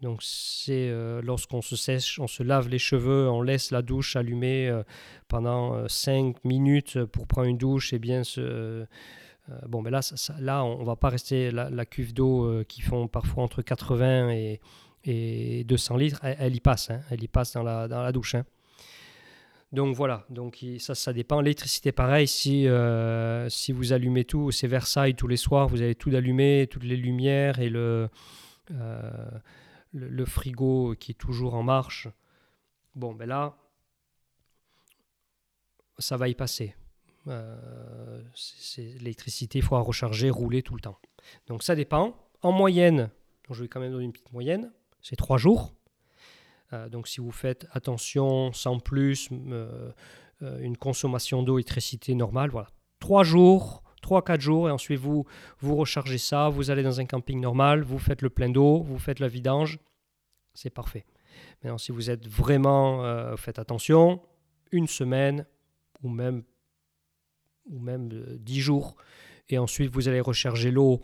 Donc 0.00 0.22
c'est 0.22 0.88
euh, 0.88 1.20
lorsqu'on 1.22 1.60
se 1.60 1.76
sèche, 1.76 2.18
on 2.20 2.26
se 2.26 2.42
lave 2.42 2.68
les 2.68 2.78
cheveux, 2.78 3.28
on 3.28 3.42
laisse 3.42 3.70
la 3.70 3.82
douche 3.82 4.16
allumée 4.16 4.68
euh, 4.68 4.82
pendant 5.28 5.86
5 5.88 6.36
euh, 6.36 6.40
minutes 6.44 7.04
pour 7.04 7.26
prendre 7.26 7.48
une 7.48 7.58
douche 7.58 7.92
et 7.92 7.98
bien 7.98 8.24
se, 8.24 8.86
bon, 9.68 9.82
mais 9.82 9.90
là, 9.90 10.00
là, 10.38 10.64
on 10.64 10.84
va 10.84 10.96
pas 10.96 11.10
rester 11.10 11.50
la, 11.50 11.84
cuve 11.84 12.14
d'eau 12.14 12.64
qui 12.66 12.80
font 12.80 13.08
parfois 13.08 13.44
entre 13.44 13.60
80 13.60 14.30
et, 14.30 14.60
et 15.04 15.64
200 15.64 15.96
litres, 15.96 16.20
elle, 16.22 16.54
y 16.54 16.60
passe, 16.60 16.90
hein. 16.90 17.00
elle 17.10 17.22
y 17.22 17.28
passe 17.28 17.52
dans 17.52 17.62
la, 17.62 17.86
dans 17.86 18.02
la 18.02 18.12
douche. 18.12 18.36
Hein. 18.36 18.44
Donc 19.72 19.94
voilà, 19.94 20.24
donc 20.30 20.64
ça, 20.78 20.96
ça 20.96 21.12
dépend. 21.12 21.40
L'électricité, 21.40 21.92
pareil, 21.92 22.26
si, 22.26 22.66
euh, 22.66 23.48
si 23.48 23.70
vous 23.70 23.92
allumez 23.92 24.24
tout, 24.24 24.50
c'est 24.50 24.66
Versailles 24.66 25.14
tous 25.14 25.28
les 25.28 25.36
soirs, 25.36 25.68
vous 25.68 25.80
avez 25.80 25.94
tout 25.94 26.10
allumé, 26.10 26.66
toutes 26.68 26.82
les 26.82 26.96
lumières 26.96 27.60
et 27.60 27.68
le, 27.68 28.08
euh, 28.72 29.30
le, 29.92 30.24
frigo 30.24 30.96
qui 30.98 31.12
est 31.12 31.14
toujours 31.14 31.54
en 31.54 31.62
marche. 31.62 32.08
Bon, 32.96 33.14
ben 33.14 33.28
là, 33.28 33.56
ça 35.98 36.16
va 36.16 36.28
y 36.28 36.34
passer. 36.34 36.74
Euh, 37.28 38.22
l'électricité, 38.76 39.60
il 39.60 39.64
faut 39.64 39.80
recharger, 39.80 40.30
rouler 40.30 40.62
tout 40.62 40.74
le 40.74 40.80
temps. 40.80 40.98
Donc 41.46 41.62
ça 41.62 41.76
dépend. 41.76 42.16
En 42.42 42.50
moyenne, 42.50 43.10
je 43.50 43.62
vais 43.62 43.68
quand 43.68 43.78
même 43.78 43.92
donner 43.92 44.06
une 44.06 44.12
petite 44.12 44.32
moyenne, 44.32 44.72
c'est 45.00 45.16
trois 45.16 45.38
jours. 45.38 45.74
Euh, 46.72 46.88
donc 46.88 47.08
si 47.08 47.20
vous 47.20 47.32
faites 47.32 47.66
attention, 47.72 48.52
sans 48.52 48.78
plus, 48.78 49.28
euh, 49.32 49.90
euh, 50.42 50.58
une 50.60 50.76
consommation 50.76 51.42
d'eau, 51.42 51.58
électricité 51.58 52.14
normale, 52.14 52.50
voilà. 52.50 52.68
Trois 53.00 53.24
jours, 53.24 53.82
trois, 54.02 54.22
quatre 54.22 54.40
jours, 54.40 54.68
et 54.68 54.72
ensuite 54.72 54.98
vous, 54.98 55.24
vous 55.58 55.76
rechargez 55.76 56.18
ça, 56.18 56.48
vous 56.48 56.70
allez 56.70 56.82
dans 56.82 57.00
un 57.00 57.06
camping 57.06 57.40
normal, 57.40 57.82
vous 57.82 57.98
faites 57.98 58.22
le 58.22 58.30
plein 58.30 58.50
d'eau, 58.50 58.82
vous 58.82 58.98
faites 58.98 59.20
la 59.20 59.28
vidange, 59.28 59.78
c'est 60.54 60.70
parfait. 60.70 61.06
Maintenant, 61.62 61.78
si 61.78 61.92
vous 61.92 62.10
êtes 62.10 62.26
vraiment, 62.28 63.36
faites 63.36 63.58
attention, 63.58 64.20
une 64.72 64.86
semaine 64.86 65.46
ou 66.02 66.10
même, 66.10 66.42
ou 67.70 67.78
même 67.78 68.08
dix 68.38 68.60
jours, 68.60 68.96
et 69.48 69.58
ensuite 69.58 69.90
vous 69.90 70.08
allez 70.08 70.20
recharger 70.20 70.70
l'eau 70.70 71.00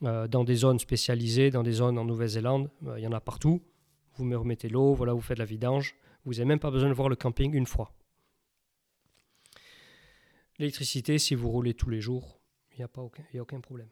dans 0.00 0.44
des 0.44 0.54
zones 0.54 0.78
spécialisées, 0.78 1.50
dans 1.50 1.62
des 1.64 1.72
zones 1.72 1.98
en 1.98 2.04
Nouvelle-Zélande, 2.04 2.70
il 2.96 3.02
y 3.02 3.06
en 3.06 3.12
a 3.12 3.20
partout 3.20 3.62
vous 4.20 4.26
me 4.26 4.36
remettez 4.36 4.68
l'eau, 4.68 4.92
voilà, 4.92 5.14
vous 5.14 5.22
faites 5.22 5.38
la 5.38 5.46
vidange. 5.46 5.96
Vous 6.26 6.32
n'avez 6.34 6.44
même 6.44 6.58
pas 6.58 6.70
besoin 6.70 6.90
de 6.90 6.94
voir 6.94 7.08
le 7.08 7.16
camping 7.16 7.54
une 7.54 7.66
fois. 7.66 7.90
L'électricité, 10.58 11.18
si 11.18 11.34
vous 11.34 11.48
roulez 11.48 11.72
tous 11.72 11.88
les 11.88 12.02
jours, 12.02 12.38
il 12.72 12.76
n'y 12.76 12.84
a, 12.84 12.90
aucun, 12.98 13.24
a 13.34 13.40
aucun 13.40 13.60
problème. 13.60 13.88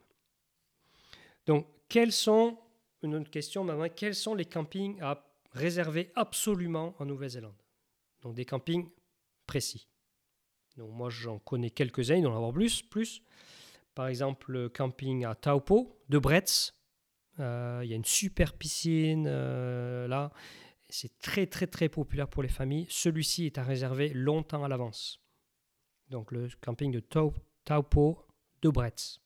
Donc, 1.47 1.67
quels 1.89 2.13
sont, 2.13 2.59
une 3.03 3.15
autre 3.15 3.31
question, 3.31 3.65
maman, 3.65 3.87
quels 3.89 4.15
sont 4.15 4.35
les 4.35 4.45
campings 4.45 5.01
à 5.01 5.25
réserver 5.53 6.13
absolument 6.15 6.95
en 6.99 7.07
Nouvelle-Zélande? 7.07 7.57
Donc, 8.21 8.35
des 8.35 8.45
campings 8.45 8.91
précis. 9.47 9.89
Donc, 10.77 10.91
moi, 10.91 11.09
j'en 11.09 11.39
connais 11.39 11.71
quelques-uns, 11.71 12.17
il 12.17 12.23
doit 12.23 12.33
en 12.33 12.37
avoir 12.37 12.53
plus, 12.53 12.83
plus. 12.83 13.23
Par 13.95 14.09
exemple, 14.09 14.53
le 14.53 14.69
camping 14.69 15.25
à 15.25 15.35
Taupo, 15.35 15.99
de 16.11 16.19
Bretz, 16.19 16.75
euh, 17.41 17.81
il 17.85 17.91
y 17.91 17.93
a 17.93 17.97
une 17.97 18.05
super 18.05 18.55
piscine 18.55 19.27
euh, 19.29 20.09
là. 20.09 20.33
C'est 20.89 21.19
très 21.19 21.47
très 21.47 21.67
très 21.67 21.89
populaire 21.89 22.29
pour 22.29 22.43
les 22.43 22.49
familles. 22.49 22.87
Celui-ci 22.89 23.47
est 23.47 23.59
à 23.59 23.63
réserver 23.63 24.11
longtemps 24.15 24.65
à 24.65 24.69
l'avance. 24.69 25.21
Donc 26.09 26.33
le 26.33 26.49
camping 26.61 26.91
de 26.91 27.01
Taupo 27.01 28.27
de 28.63 28.69
Bretz. 28.71 29.21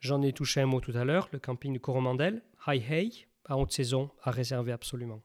J'en 0.00 0.22
ai 0.22 0.32
touché 0.32 0.60
un 0.60 0.66
mot 0.66 0.80
tout 0.80 0.96
à 0.96 1.04
l'heure. 1.04 1.28
Le 1.32 1.38
camping 1.38 1.72
de 1.74 1.78
Coromandel, 1.78 2.42
High 2.66 2.82
Hay, 2.90 3.26
à 3.44 3.56
haute 3.56 3.70
saison, 3.70 4.10
à 4.22 4.30
réserver 4.30 4.72
absolument. 4.72 5.22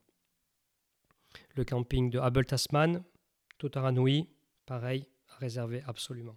Le 1.55 1.65
camping 1.65 2.09
de 2.11 2.19
Abel 2.19 2.45
Tasman, 2.45 3.03
Totaranui, 3.57 4.29
pareil, 4.65 5.07
à 5.29 5.37
réserver 5.37 5.81
absolument. 5.87 6.35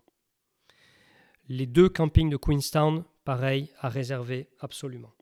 Les 1.49 1.67
deux 1.67 1.89
campings 1.89 2.31
de 2.31 2.37
Queenstown, 2.37 3.05
pareil, 3.25 3.73
à 3.79 3.89
réserver 3.89 4.49
absolument. 4.59 5.13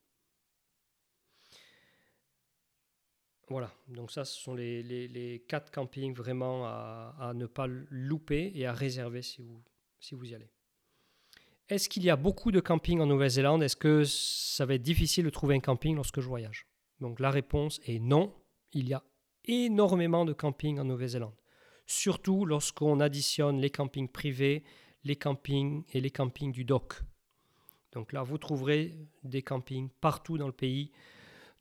Voilà, 3.51 3.73
donc 3.89 4.11
ça, 4.11 4.27
ce 4.27 4.39
sont 4.39 4.55
les, 4.55 5.45
quatre 5.49 5.71
campings 5.71 6.15
vraiment 6.15 6.67
à, 6.67 7.33
ne 7.35 7.47
pas 7.47 7.67
louper 7.67 8.53
et 8.55 8.67
à 8.67 8.73
réserver 8.73 9.23
si 9.23 9.41
vous, 9.41 9.63
si 10.01 10.15
vous 10.15 10.27
y 10.27 10.35
allez. 10.35 10.51
Est-ce 11.69 11.89
qu'il 11.89 12.03
y 12.03 12.11
a 12.11 12.17
beaucoup 12.17 12.51
de 12.51 12.61
campings 12.61 13.01
en 13.01 13.07
Nouvelle-Zélande? 13.07 13.63
Est-ce 13.63 13.77
que 13.77 14.05
ça 14.05 14.67
va 14.67 14.75
être 14.75 14.83
difficile 14.83 15.25
de 15.25 15.31
trouver 15.31 15.55
un 15.55 15.61
camping 15.61 15.97
lorsque 15.97 16.21
je 16.21 16.29
voyage? 16.29 16.67
Donc 17.01 17.21
la 17.21 17.31
réponse 17.31 17.81
est 17.87 17.99
non. 17.99 18.35
Il 18.73 18.89
y 18.89 18.95
a 18.95 19.03
énormément 19.45 20.25
de 20.25 20.33
campings 20.33 20.79
en 20.79 20.85
Nouvelle-Zélande. 20.85 21.37
Surtout 21.87 22.45
lorsqu'on 22.45 23.01
additionne 23.01 23.61
les 23.61 23.71
campings 23.71 24.09
privés, 24.09 24.63
les 25.05 25.17
campings 25.17 25.85
et 25.93 26.01
les 26.01 26.11
campings 26.11 26.53
du 26.53 26.65
dock. 26.65 27.01
Donc 27.93 28.13
là, 28.13 28.23
vous 28.23 28.39
trouverez 28.39 28.95
des 29.25 29.43
campings 29.43 29.89
partout 30.01 30.39
dans 30.39 30.47
le 30.47 30.53
pays, 30.53 30.93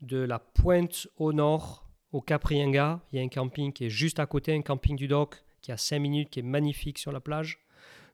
de 0.01 0.17
la 0.17 0.39
pointe 0.39 1.07
au 1.17 1.33
nord, 1.33 1.89
au 2.11 2.21
Caprianga. 2.21 3.01
Il 3.11 3.17
y 3.17 3.19
a 3.19 3.23
un 3.23 3.29
camping 3.29 3.73
qui 3.73 3.85
est 3.85 3.89
juste 3.89 4.19
à 4.19 4.25
côté, 4.25 4.53
un 4.53 4.61
camping 4.61 4.95
du 4.95 5.07
dock 5.07 5.43
qui 5.61 5.71
a 5.71 5.77
5 5.77 5.99
minutes, 5.99 6.29
qui 6.29 6.39
est 6.39 6.43
magnifique 6.43 6.97
sur 6.97 7.11
la 7.11 7.19
plage, 7.19 7.59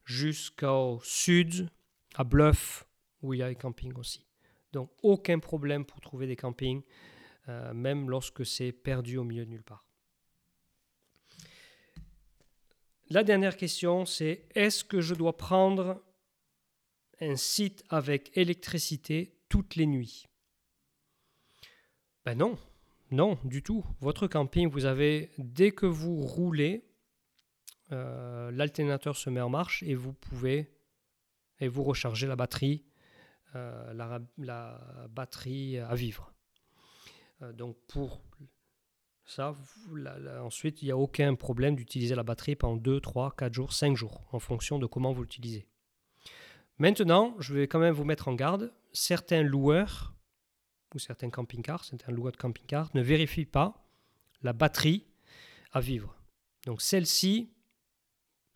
jusqu'au 0.06 1.00
sud, 1.04 1.70
à 2.16 2.24
Bluff, 2.24 2.88
où 3.22 3.34
il 3.34 3.40
y 3.40 3.44
a 3.44 3.48
un 3.48 3.54
camping 3.54 3.94
aussi. 3.96 4.26
Donc 4.72 4.90
aucun 5.04 5.40
problème 5.40 5.86
pour 5.86 6.02
trouver 6.02 6.28
des 6.28 6.36
campings, 6.36 6.82
euh, 7.50 7.74
même 7.74 8.10
lorsque 8.10 8.46
c'est 8.46 8.72
perdu 8.72 9.18
au 9.18 9.24
milieu 9.24 9.46
de 9.46 9.50
nulle 9.50 9.64
part. 9.64 9.86
La 13.10 13.24
dernière 13.24 13.58
question, 13.58 14.06
c'est 14.06 14.48
est-ce 14.56 14.84
que 14.84 15.02
je 15.02 15.14
dois 15.14 15.38
prendre 15.38 16.02
un 17.24 17.36
site 17.36 17.84
avec 17.90 18.36
électricité 18.38 19.38
toutes 19.50 19.76
les 19.76 19.86
nuits 19.86 20.26
Ben 22.26 22.38
non, 22.38 22.58
non, 23.12 23.38
du 23.44 23.62
tout. 23.62 23.86
Votre 24.00 24.28
camping, 24.28 24.70
vous 24.70 24.86
avez, 24.86 25.32
dès 25.38 25.72
que 25.72 25.86
vous 25.86 26.22
roulez, 26.22 26.84
euh, 27.92 28.52
l'alternateur 28.52 29.16
se 29.16 29.30
met 29.30 29.42
en 29.42 29.50
marche 29.50 29.84
et 29.84 29.96
vous 29.96 30.14
pouvez, 30.14 30.74
et 31.60 31.68
vous 31.68 31.84
rechargez 31.84 32.28
la 32.28 32.36
batterie, 32.36 32.86
euh, 33.56 33.94
la, 34.38 35.08
batterie 35.10 35.78
à 35.78 35.94
vivre. 35.96 36.34
Euh, 37.42 37.54
donc 37.54 37.78
pour 37.88 38.22
ça, 39.26 39.56
ensuite, 40.42 40.82
il 40.82 40.86
n'y 40.86 40.92
a 40.92 40.98
aucun 40.98 41.36
problème 41.36 41.76
d'utiliser 41.76 42.16
la 42.16 42.24
batterie 42.24 42.56
pendant 42.56 42.78
2, 42.78 43.00
3, 43.00 43.36
4 43.38 43.54
jours, 43.54 43.74
5 43.74 43.96
jours, 43.96 44.28
en 44.32 44.40
fonction 44.40 44.80
de 44.80 44.86
comment 44.86 45.14
vous 45.14 45.22
l'utilisez. 45.22 45.68
Maintenant, 46.84 47.34
je 47.40 47.54
vais 47.54 47.70
quand 47.70 47.80
même 47.80 47.94
vous 47.94 48.04
mettre 48.04 48.28
en 48.28 48.34
garde. 48.34 48.74
Certains 48.92 49.42
loueurs 49.42 50.14
ou 50.94 51.00
certains 51.00 51.30
camping-cars, 51.30 51.86
certains 51.86 52.12
loueurs 52.12 52.34
de 52.34 52.38
camping-cars 52.38 52.90
ne 52.94 53.02
vérifient 53.02 53.46
pas 53.46 53.88
la 54.42 54.52
batterie 54.52 55.08
à 55.72 55.80
vivre. 55.80 56.14
Donc 56.66 56.82
celle-ci 56.82 57.54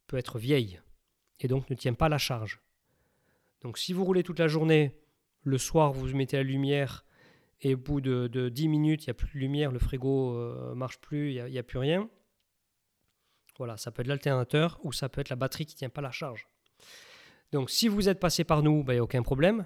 peut 0.07 0.17
être 0.17 0.39
vieille 0.39 0.81
et 1.39 1.47
donc 1.47 1.69
ne 1.69 1.75
tient 1.75 1.93
pas 1.93 2.09
la 2.09 2.17
charge. 2.17 2.59
Donc 3.61 3.77
si 3.77 3.93
vous 3.93 4.03
roulez 4.03 4.23
toute 4.23 4.39
la 4.39 4.49
journée, 4.49 4.99
le 5.43 5.57
soir 5.57 5.93
vous 5.93 6.13
mettez 6.13 6.35
la 6.35 6.43
lumière 6.43 7.05
et 7.61 7.75
au 7.75 7.77
bout 7.77 8.01
de, 8.01 8.49
10 8.49 8.67
minutes 8.67 9.05
il 9.05 9.07
n'y 9.07 9.11
a 9.11 9.13
plus 9.13 9.31
de 9.35 9.39
lumière, 9.39 9.71
le 9.71 9.79
frigo 9.79 10.33
ne 10.33 10.37
euh, 10.37 10.75
marche 10.75 10.99
plus, 10.99 11.31
il 11.31 11.45
n'y 11.45 11.57
a, 11.57 11.61
a, 11.61 11.63
plus 11.63 11.79
rien. 11.79 12.09
Voilà, 13.57 13.77
ça 13.77 13.89
peut 13.89 14.01
être 14.01 14.09
l'alternateur 14.09 14.81
ou 14.83 14.91
ça 14.91 15.07
peut 15.07 15.21
être 15.21 15.29
la 15.29 15.37
batterie 15.37 15.65
qui 15.65 15.75
ne 15.75 15.79
tient 15.79 15.89
pas 15.89 16.01
la 16.01 16.11
charge. 16.11 16.45
Donc 17.51 17.69
si 17.69 17.87
vous 17.87 18.09
êtes 18.09 18.19
passé 18.19 18.43
par 18.43 18.61
nous, 18.61 18.79
il 18.79 18.83
ben, 18.83 18.93
n'y 18.93 18.99
a 18.99 19.03
aucun 19.03 19.23
problème. 19.23 19.65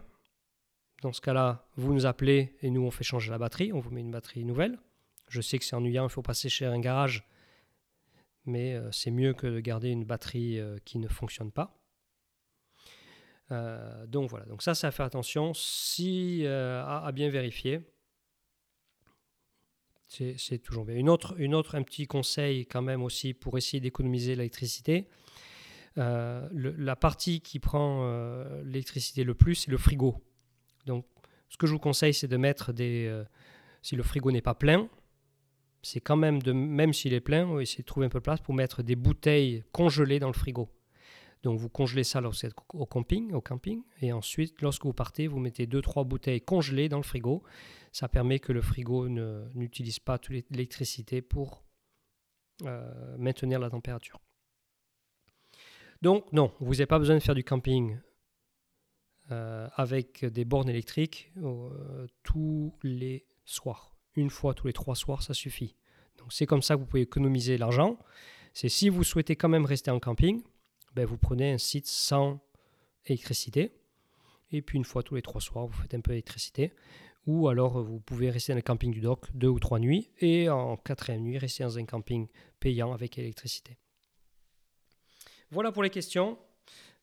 Dans 1.01 1.13
ce 1.13 1.21
cas-là, 1.21 1.67
vous 1.77 1.93
nous 1.93 2.05
appelez 2.05 2.55
et 2.61 2.69
nous 2.69 2.81
on 2.81 2.91
fait 2.91 3.03
changer 3.03 3.31
la 3.31 3.39
batterie, 3.39 3.73
on 3.73 3.79
vous 3.79 3.89
met 3.89 4.01
une 4.01 4.11
batterie 4.11 4.45
nouvelle. 4.45 4.77
Je 5.27 5.41
sais 5.41 5.57
que 5.57 5.65
c'est 5.65 5.75
ennuyant, 5.75 6.03
il 6.03 6.11
faut 6.11 6.21
passer 6.21 6.49
chez 6.49 6.65
un 6.65 6.79
garage, 6.79 7.27
mais 8.45 8.75
euh, 8.75 8.91
c'est 8.91 9.11
mieux 9.11 9.33
que 9.33 9.47
de 9.47 9.59
garder 9.59 9.89
une 9.89 10.03
batterie 10.03 10.59
euh, 10.59 10.77
qui 10.85 10.99
ne 10.99 11.07
fonctionne 11.07 11.51
pas. 11.51 11.81
Euh, 13.51 14.05
donc 14.07 14.29
voilà, 14.29 14.45
donc 14.45 14.61
ça, 14.61 14.75
c'est 14.75 14.87
à 14.87 14.91
faire 14.91 15.05
attention. 15.05 15.53
Si 15.53 16.45
à, 16.45 17.11
bien 17.13 17.29
vérifier, 17.29 17.81
c'est 20.07 20.59
toujours 20.61 20.85
bien. 20.85 20.95
Une 20.95 21.09
autre, 21.09 21.35
une 21.39 21.55
autre, 21.55 21.75
un 21.75 21.83
petit 21.83 22.05
conseil 22.05 22.65
quand 22.65 22.81
même 22.81 23.01
aussi 23.01 23.33
pour 23.33 23.57
essayer 23.57 23.79
d'économiser 23.79 24.35
l'électricité, 24.35 25.07
euh, 25.97 26.47
la 26.53 26.95
partie 26.95 27.41
qui 27.41 27.59
prend 27.59 28.03
euh, 28.03 28.63
l'électricité 28.63 29.23
le 29.23 29.33
plus, 29.33 29.55
c'est 29.55 29.71
le 29.71 29.77
frigo. 29.77 30.15
Donc, 30.85 31.05
ce 31.49 31.57
que 31.57 31.67
je 31.67 31.73
vous 31.73 31.79
conseille, 31.79 32.13
c'est 32.13 32.27
de 32.27 32.37
mettre 32.37 32.71
des. 32.71 33.07
Euh, 33.07 33.25
si 33.81 33.95
le 33.95 34.03
frigo 34.03 34.31
n'est 34.31 34.41
pas 34.41 34.55
plein, 34.55 34.87
c'est 35.81 35.99
quand 35.99 36.15
même 36.15 36.41
de. 36.41 36.53
Même 36.53 36.93
s'il 36.93 37.13
est 37.13 37.21
plein, 37.21 37.59
essayer 37.59 37.81
de 37.81 37.87
trouver 37.87 38.05
un 38.05 38.09
peu 38.09 38.19
de 38.19 38.23
place 38.23 38.39
pour 38.39 38.53
mettre 38.53 38.83
des 38.83 38.95
bouteilles 38.95 39.63
congelées 39.71 40.19
dans 40.19 40.27
le 40.27 40.33
frigo. 40.33 40.69
Donc, 41.43 41.59
vous 41.59 41.69
congelez 41.69 42.03
ça 42.03 42.21
lorsque 42.21 42.43
vous 42.43 42.51
êtes 42.51 42.55
au 42.73 42.85
camping, 42.85 43.33
au 43.33 43.41
camping, 43.41 43.81
et 44.01 44.13
ensuite, 44.13 44.61
lorsque 44.61 44.85
vous 44.85 44.93
partez, 44.93 45.27
vous 45.27 45.39
mettez 45.39 45.65
2-3 45.65 46.07
bouteilles 46.07 46.41
congelées 46.41 46.87
dans 46.87 46.97
le 46.97 47.03
frigo. 47.03 47.43
Ça 47.91 48.07
permet 48.07 48.39
que 48.39 48.53
le 48.53 48.61
frigo 48.61 49.09
n'utilise 49.09 49.99
pas 49.99 50.19
toute 50.19 50.45
l'électricité 50.51 51.21
pour 51.21 51.63
maintenir 53.17 53.59
la 53.59 53.71
température. 53.71 54.20
Donc 56.01 56.31
non, 56.33 56.51
vous 56.59 56.71
n'avez 56.73 56.85
pas 56.85 56.99
besoin 56.99 57.15
de 57.15 57.21
faire 57.21 57.35
du 57.35 57.43
camping 57.43 57.99
euh, 59.31 59.67
avec 59.75 60.25
des 60.25 60.45
bornes 60.45 60.69
électriques 60.69 61.31
tous 62.23 62.73
les 62.83 63.25
soirs. 63.45 63.95
Une 64.15 64.29
fois 64.29 64.53
tous 64.53 64.67
les 64.67 64.73
trois 64.73 64.95
soirs, 64.95 65.23
ça 65.23 65.33
suffit. 65.33 65.75
Donc 66.17 66.33
c'est 66.33 66.45
comme 66.45 66.61
ça 66.61 66.75
que 66.75 66.79
vous 66.79 66.85
pouvez 66.85 67.03
économiser 67.03 67.57
l'argent. 67.57 67.97
C'est 68.53 68.69
si 68.69 68.89
vous 68.89 69.03
souhaitez 69.03 69.35
quand 69.35 69.49
même 69.49 69.65
rester 69.65 69.91
en 69.91 69.99
camping, 69.99 70.43
ben 70.95 71.05
vous 71.05 71.17
prenez 71.17 71.53
un 71.53 71.57
site 71.57 71.87
sans 71.87 72.39
électricité. 73.05 73.71
Et 74.51 74.61
puis 74.61 74.77
une 74.77 74.83
fois 74.83 75.03
tous 75.03 75.15
les 75.15 75.21
trois 75.21 75.39
soirs, 75.39 75.67
vous 75.67 75.81
faites 75.81 75.93
un 75.93 76.01
peu 76.01 76.11
d'électricité. 76.11 76.73
Ou 77.27 77.47
alors 77.47 77.81
vous 77.81 77.99
pouvez 77.99 78.29
rester 78.29 78.51
dans 78.51 78.57
le 78.57 78.63
camping 78.63 78.91
du 78.91 78.99
dock 78.99 79.27
deux 79.33 79.47
ou 79.47 79.59
trois 79.59 79.79
nuits. 79.79 80.09
Et 80.19 80.49
en 80.49 80.75
quatrième 80.77 81.21
nuit, 81.21 81.37
rester 81.37 81.63
dans 81.63 81.77
un 81.77 81.85
camping 81.85 82.27
payant 82.59 82.91
avec 82.91 83.17
électricité. 83.17 83.77
Voilà 85.51 85.73
pour 85.73 85.83
les 85.83 85.89
questions. 85.89 86.37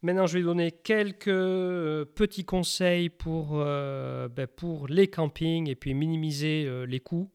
Maintenant, 0.01 0.27
je 0.27 0.39
vais 0.39 0.43
donner 0.43 0.73
quelques 0.73 1.29
euh, 1.29 2.07
petits 2.07 2.47
conseils 2.47 3.11
pour, 3.11 3.61
euh, 3.61 4.27
ben, 4.29 4.47
pour 4.47 4.89
les 4.89 5.09
campings 5.09 5.69
et 5.69 5.75
puis 5.75 5.93
minimiser 5.93 6.65
euh, 6.65 6.85
les 6.85 7.01
coûts. 7.01 7.31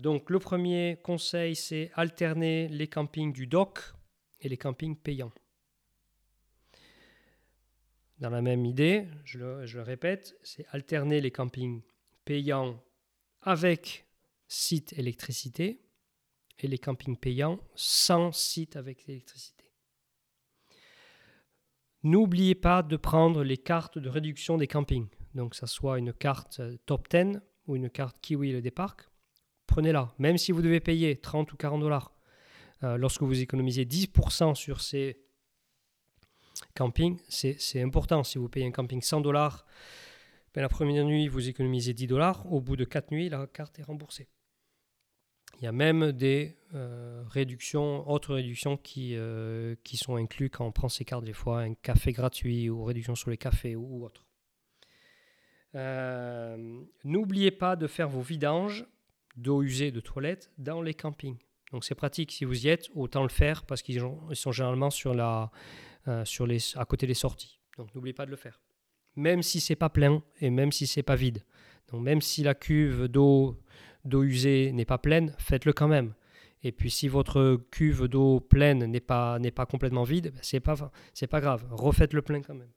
donc, 0.00 0.30
le 0.30 0.38
premier 0.38 0.98
conseil, 1.02 1.56
c'est 1.56 1.90
alterner 1.94 2.68
les 2.68 2.88
campings 2.88 3.32
du 3.32 3.46
dock 3.46 3.80
et 4.40 4.48
les 4.48 4.56
campings 4.56 4.96
payants. 4.96 5.32
Dans 8.18 8.30
la 8.30 8.42
même 8.42 8.64
idée, 8.64 9.06
je 9.24 9.38
le, 9.38 9.82
répète, 9.82 10.38
c'est 10.42 10.66
alterner 10.72 11.20
les 11.20 11.30
campings 11.30 11.82
payants 12.24 12.82
avec 13.42 14.06
site 14.46 14.92
électricité 14.94 15.80
et 16.58 16.68
les 16.68 16.78
campings 16.78 17.16
payants 17.16 17.58
sans 17.74 18.32
site 18.32 18.76
avec 18.76 19.08
électricité. 19.08 19.55
N'oubliez 22.06 22.54
pas 22.54 22.84
de 22.84 22.96
prendre 22.96 23.42
les 23.42 23.56
cartes 23.56 23.98
de 23.98 24.08
réduction 24.08 24.56
des 24.56 24.68
campings. 24.68 25.08
Donc, 25.34 25.56
ce 25.56 25.66
soit 25.66 25.98
une 25.98 26.12
carte 26.12 26.60
euh, 26.60 26.76
top 26.86 27.08
10 27.10 27.40
ou 27.66 27.74
une 27.74 27.90
carte 27.90 28.16
Kiwi 28.22 28.62
des 28.62 28.70
parcs, 28.70 29.08
prenez-la. 29.66 30.14
Même 30.20 30.38
si 30.38 30.52
vous 30.52 30.62
devez 30.62 30.78
payer 30.78 31.16
30 31.16 31.52
ou 31.52 31.56
40 31.56 31.80
dollars, 31.80 32.14
euh, 32.84 32.96
lorsque 32.96 33.22
vous 33.22 33.40
économisez 33.40 33.84
10% 33.84 34.54
sur 34.54 34.82
ces 34.82 35.18
campings, 36.76 37.18
c'est 37.28 37.82
important. 37.82 38.22
Si 38.22 38.38
vous 38.38 38.48
payez 38.48 38.66
un 38.66 38.70
camping 38.70 39.02
100 39.02 39.22
dollars, 39.22 39.66
ben, 40.54 40.62
la 40.62 40.68
première 40.68 41.04
nuit, 41.04 41.26
vous 41.26 41.48
économisez 41.48 41.92
10 41.92 42.06
dollars. 42.06 42.52
Au 42.52 42.60
bout 42.60 42.76
de 42.76 42.84
4 42.84 43.10
nuits, 43.10 43.28
la 43.28 43.48
carte 43.48 43.80
est 43.80 43.82
remboursée. 43.82 44.28
Il 45.58 45.64
y 45.64 45.66
a 45.66 45.72
même 45.72 46.12
des 46.12 46.56
euh, 46.74 47.22
réductions, 47.28 48.08
autres 48.10 48.34
réductions 48.34 48.76
qui, 48.76 49.16
euh, 49.16 49.74
qui 49.84 49.96
sont 49.96 50.16
incluses 50.16 50.50
quand 50.52 50.66
on 50.66 50.72
prend 50.72 50.88
ces 50.88 51.04
cartes 51.04 51.24
des 51.24 51.32
fois, 51.32 51.60
un 51.60 51.74
café 51.74 52.12
gratuit 52.12 52.68
ou 52.68 52.84
réduction 52.84 53.14
sur 53.14 53.30
les 53.30 53.38
cafés 53.38 53.74
ou, 53.74 54.04
autre. 54.04 54.26
Euh, 55.74 56.82
n'oubliez 57.04 57.50
pas 57.50 57.76
de 57.76 57.86
faire 57.86 58.08
vos 58.08 58.20
vidanges 58.20 58.86
d'eau 59.36 59.62
usée 59.62 59.90
de 59.90 60.00
toilette 60.00 60.50
dans 60.58 60.82
les 60.82 60.94
campings. 60.94 61.38
Donc 61.72 61.84
c'est 61.84 61.94
pratique 61.94 62.32
si 62.32 62.44
vous 62.44 62.66
y 62.66 62.68
êtes, 62.68 62.90
autant 62.94 63.22
le 63.22 63.28
faire 63.28 63.64
parce 63.64 63.82
qu'ils 63.82 64.00
sont 64.34 64.52
généralement 64.52 64.90
sur 64.90 65.14
la, 65.14 65.50
sur 66.24 66.46
les, 66.46 66.58
à 66.76 66.84
côté 66.84 67.06
des 67.06 67.14
sorties. 67.14 67.60
Donc 67.76 67.94
n'oubliez 67.94 68.14
pas 68.14 68.26
de 68.26 68.30
le 68.30 68.36
faire. 68.36 68.60
Même 69.16 69.42
si 69.42 69.60
c'est 69.60 69.76
pas 69.76 69.88
plein 69.88 70.22
et 70.40 70.50
même 70.50 70.72
si 70.72 70.86
c'est 70.86 71.02
pas 71.02 71.16
vide. 71.16 71.44
Donc 71.88 72.02
même 72.02 72.20
si 72.20 72.42
la 72.42 72.54
cuve 72.54 73.08
d'eau 73.08 73.58
d'eau 74.06 74.22
usée 74.22 74.72
n'est 74.72 74.84
pas 74.84 74.98
pleine, 74.98 75.34
faites-le 75.38 75.72
quand 75.72 75.88
même. 75.88 76.14
Et 76.62 76.72
puis 76.72 76.90
si 76.90 77.08
votre 77.08 77.60
cuve 77.70 78.08
d'eau 78.08 78.40
pleine 78.40 78.86
n'est 78.86 79.00
pas, 79.00 79.38
n'est 79.38 79.50
pas 79.50 79.66
complètement 79.66 80.04
vide, 80.04 80.32
ben, 80.32 80.40
c'est 80.42 80.60
pas, 80.60 80.90
c'est 81.14 81.26
pas 81.26 81.40
grave, 81.40 81.64
refaites-le 81.70 82.22
plein 82.22 82.42
quand 82.42 82.54
même. 82.54 82.70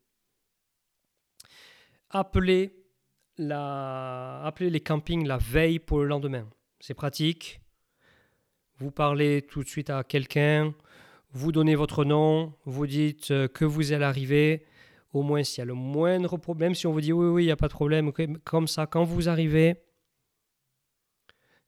Appelez, 2.10 2.74
la, 3.38 4.42
appelez 4.44 4.70
les 4.70 4.80
campings 4.80 5.26
la 5.26 5.38
veille 5.38 5.80
pour 5.80 6.00
le 6.00 6.06
lendemain. 6.06 6.48
C'est 6.80 6.94
pratique. 6.94 7.62
Vous 8.78 8.92
parlez 8.92 9.42
tout 9.42 9.64
de 9.64 9.68
suite 9.68 9.90
à 9.90 10.04
quelqu'un, 10.04 10.74
vous 11.32 11.52
donnez 11.52 11.76
votre 11.76 12.06
nom, 12.06 12.54
vous 12.66 12.88
dites 12.88 13.32
euh, 13.32 13.48
que 13.48 13.66
vous 13.66 13.92
allez 13.92 14.06
arriver. 14.06 14.66
Au 15.12 15.24
moins, 15.24 15.44
s'il 15.44 15.60
y 15.60 15.62
a 15.64 15.66
le 15.66 15.74
moindre 15.74 16.38
problème, 16.38 16.76
si 16.76 16.86
on 16.86 16.92
vous 16.92 17.02
dit 17.02 17.12
oui, 17.12 17.28
oui, 17.28 17.44
il 17.44 17.46
n'y 17.48 17.52
a 17.52 17.58
pas 17.58 17.68
de 17.68 17.74
problème, 17.74 18.12
comme 18.44 18.68
ça, 18.68 18.86
quand 18.86 19.04
vous 19.04 19.28
arrivez, 19.28 19.76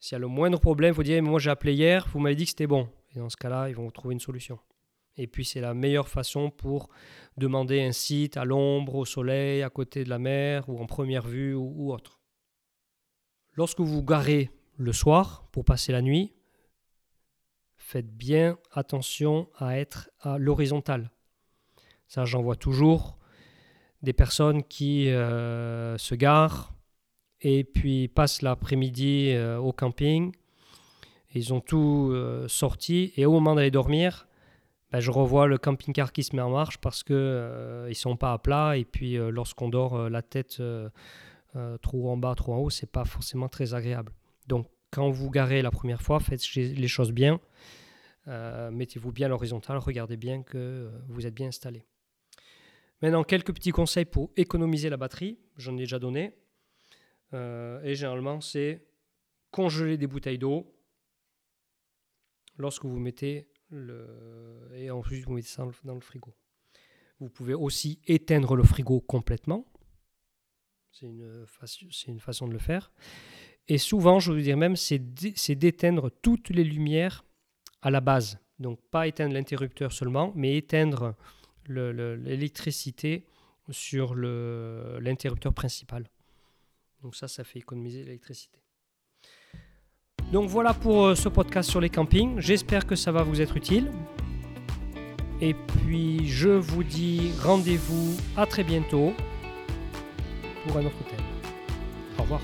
s'il 0.01 0.15
y 0.15 0.17
a 0.17 0.19
le 0.19 0.27
moindre 0.27 0.59
problème, 0.59 0.93
vous 0.95 1.03
dites 1.03 1.21
moi 1.21 1.39
j'ai 1.39 1.51
appelé 1.51 1.73
hier, 1.73 2.07
vous 2.11 2.19
m'avez 2.19 2.35
dit 2.35 2.45
que 2.45 2.49
c'était 2.49 2.65
bon. 2.65 2.89
Et 3.15 3.19
dans 3.19 3.29
ce 3.29 3.37
cas-là, 3.37 3.69
ils 3.69 3.75
vont 3.75 3.89
trouver 3.91 4.13
une 4.13 4.19
solution. 4.19 4.57
Et 5.15 5.27
puis 5.27 5.45
c'est 5.45 5.61
la 5.61 5.75
meilleure 5.75 6.09
façon 6.09 6.49
pour 6.49 6.89
demander 7.37 7.83
un 7.83 7.91
site 7.91 8.35
à 8.35 8.43
l'ombre, 8.43 8.95
au 8.95 9.05
soleil, 9.05 9.61
à 9.61 9.69
côté 9.69 10.03
de 10.03 10.09
la 10.09 10.17
mer 10.17 10.67
ou 10.69 10.81
en 10.81 10.87
première 10.87 11.27
vue 11.27 11.53
ou, 11.53 11.93
autre. 11.93 12.19
Lorsque 13.53 13.79
vous 13.79 13.85
vous 13.85 14.03
garez 14.03 14.49
le 14.75 14.91
soir 14.91 15.47
pour 15.51 15.65
passer 15.65 15.91
la 15.91 16.01
nuit, 16.01 16.33
faites 17.75 18.09
bien 18.09 18.57
attention 18.71 19.49
à 19.55 19.77
être 19.77 20.09
à 20.19 20.39
l'horizontale. 20.39 21.11
Ça, 22.07 22.25
j'en 22.25 22.41
vois 22.41 22.55
toujours 22.55 23.19
des 24.01 24.13
personnes 24.13 24.63
qui 24.63 25.09
euh, 25.09 25.95
se 25.99 26.15
garent 26.15 26.70
et 27.41 27.63
puis 27.63 28.07
passent 28.07 28.41
l'après-midi 28.41 29.31
euh, 29.31 29.57
au 29.57 29.73
camping. 29.73 30.33
Ils 31.33 31.53
ont 31.53 31.61
tout 31.61 32.09
euh, 32.11 32.47
sorti 32.47 33.13
et 33.15 33.25
au 33.25 33.31
moment 33.31 33.55
d'aller 33.55 33.71
dormir, 33.71 34.27
ben, 34.91 34.99
je 34.99 35.11
revois 35.11 35.47
le 35.47 35.57
camping-car 35.57 36.11
qui 36.11 36.23
se 36.23 36.35
met 36.35 36.41
en 36.41 36.49
marche 36.49 36.77
parce 36.79 37.03
que 37.03 37.13
euh, 37.13 37.87
ils 37.89 37.95
sont 37.95 38.17
pas 38.17 38.33
à 38.33 38.37
plat 38.37 38.77
et 38.77 38.85
puis 38.85 39.15
lorsqu'on 39.15 39.69
dort 39.69 40.09
la 40.09 40.21
tête 40.21 40.61
trop 41.81 42.09
en 42.11 42.17
bas, 42.17 42.35
trop 42.35 42.53
en 42.53 42.57
haut, 42.57 42.69
c'est 42.69 42.91
pas 42.91 43.05
forcément 43.05 43.47
très 43.47 43.73
agréable. 43.73 44.11
Donc 44.47 44.67
quand 44.91 45.09
vous 45.09 45.29
garez 45.29 45.61
la 45.61 45.71
première 45.71 46.01
fois, 46.01 46.19
faites 46.19 46.43
les 46.55 46.87
choses 46.87 47.11
bien. 47.11 47.39
Mettez-vous 48.27 49.13
bien 49.13 49.27
à 49.27 49.29
l'horizontale, 49.29 49.77
regardez 49.77 50.17
bien 50.17 50.43
que 50.43 50.91
vous 51.07 51.25
êtes 51.25 51.33
bien 51.33 51.47
installé. 51.47 51.85
Maintenant, 53.01 53.23
quelques 53.23 53.53
petits 53.53 53.71
conseils 53.71 54.05
pour 54.05 54.29
économiser 54.37 54.89
la 54.89 54.97
batterie. 54.97 55.39
J'en 55.57 55.73
ai 55.75 55.79
déjà 55.79 55.97
donné. 55.97 56.33
Euh, 57.33 57.81
et 57.83 57.95
généralement, 57.95 58.41
c'est 58.41 58.85
congeler 59.51 59.97
des 59.97 60.07
bouteilles 60.07 60.37
d'eau 60.37 60.73
lorsque 62.57 62.85
vous 62.85 62.99
mettez 62.99 63.47
le. 63.69 64.69
Et 64.75 64.91
ensuite, 64.91 65.25
vous 65.25 65.33
mettez 65.33 65.47
ça 65.47 65.67
dans 65.83 65.95
le 65.95 66.01
frigo. 66.01 66.33
Vous 67.19 67.29
pouvez 67.29 67.53
aussi 67.53 67.99
éteindre 68.07 68.55
le 68.55 68.63
frigo 68.63 68.99
complètement. 68.99 69.65
C'est 70.91 71.05
une, 71.05 71.45
une, 72.07 72.19
façon 72.19 72.47
de 72.47 72.53
le 72.53 72.59
faire. 72.59 72.91
Et 73.67 73.77
souvent, 73.77 74.19
je 74.19 74.33
veux 74.33 74.41
dire 74.41 74.57
même, 74.57 74.75
c'est 74.75 74.99
d'éteindre 75.55 76.09
toutes 76.09 76.49
les 76.49 76.63
lumières 76.65 77.23
à 77.81 77.89
la 77.91 78.01
base. 78.01 78.39
Donc, 78.59 78.79
pas 78.89 79.07
éteindre 79.07 79.33
l'interrupteur 79.33 79.93
seulement, 79.93 80.33
mais 80.35 80.57
éteindre 80.57 81.15
l'électricité 81.67 83.25
sur 83.69 84.15
l'interrupteur 84.15 85.53
principal. 85.53 86.09
Donc 87.01 87.15
ça, 87.15 87.27
ça 87.27 87.43
fait 87.43 87.59
économiser 87.59 88.03
l'électricité. 88.03 88.59
Donc 90.31 90.49
voilà 90.49 90.73
pour 90.73 91.07
euh, 91.07 91.15
ce 91.15 91.29
podcast 91.29 91.69
sur 91.69 91.81
les 91.81 91.89
campings. 91.89 92.39
J'espère 92.39 92.85
que 92.85 92.95
ça 92.95 93.11
va 93.11 93.23
vous 93.23 93.41
être 93.41 93.57
utile. 93.57 93.91
Et 95.41 95.53
puis 95.53 96.27
je 96.27 96.49
vous 96.49 96.83
dis 96.83 97.31
rendez-vous 97.43 98.15
à 98.37 98.45
très 98.45 98.63
bientôt 98.63 99.13
pour 100.65 100.77
un 100.77 100.85
autre 100.85 101.03
thème. 101.09 101.25
Au 102.17 102.21
revoir. 102.21 102.41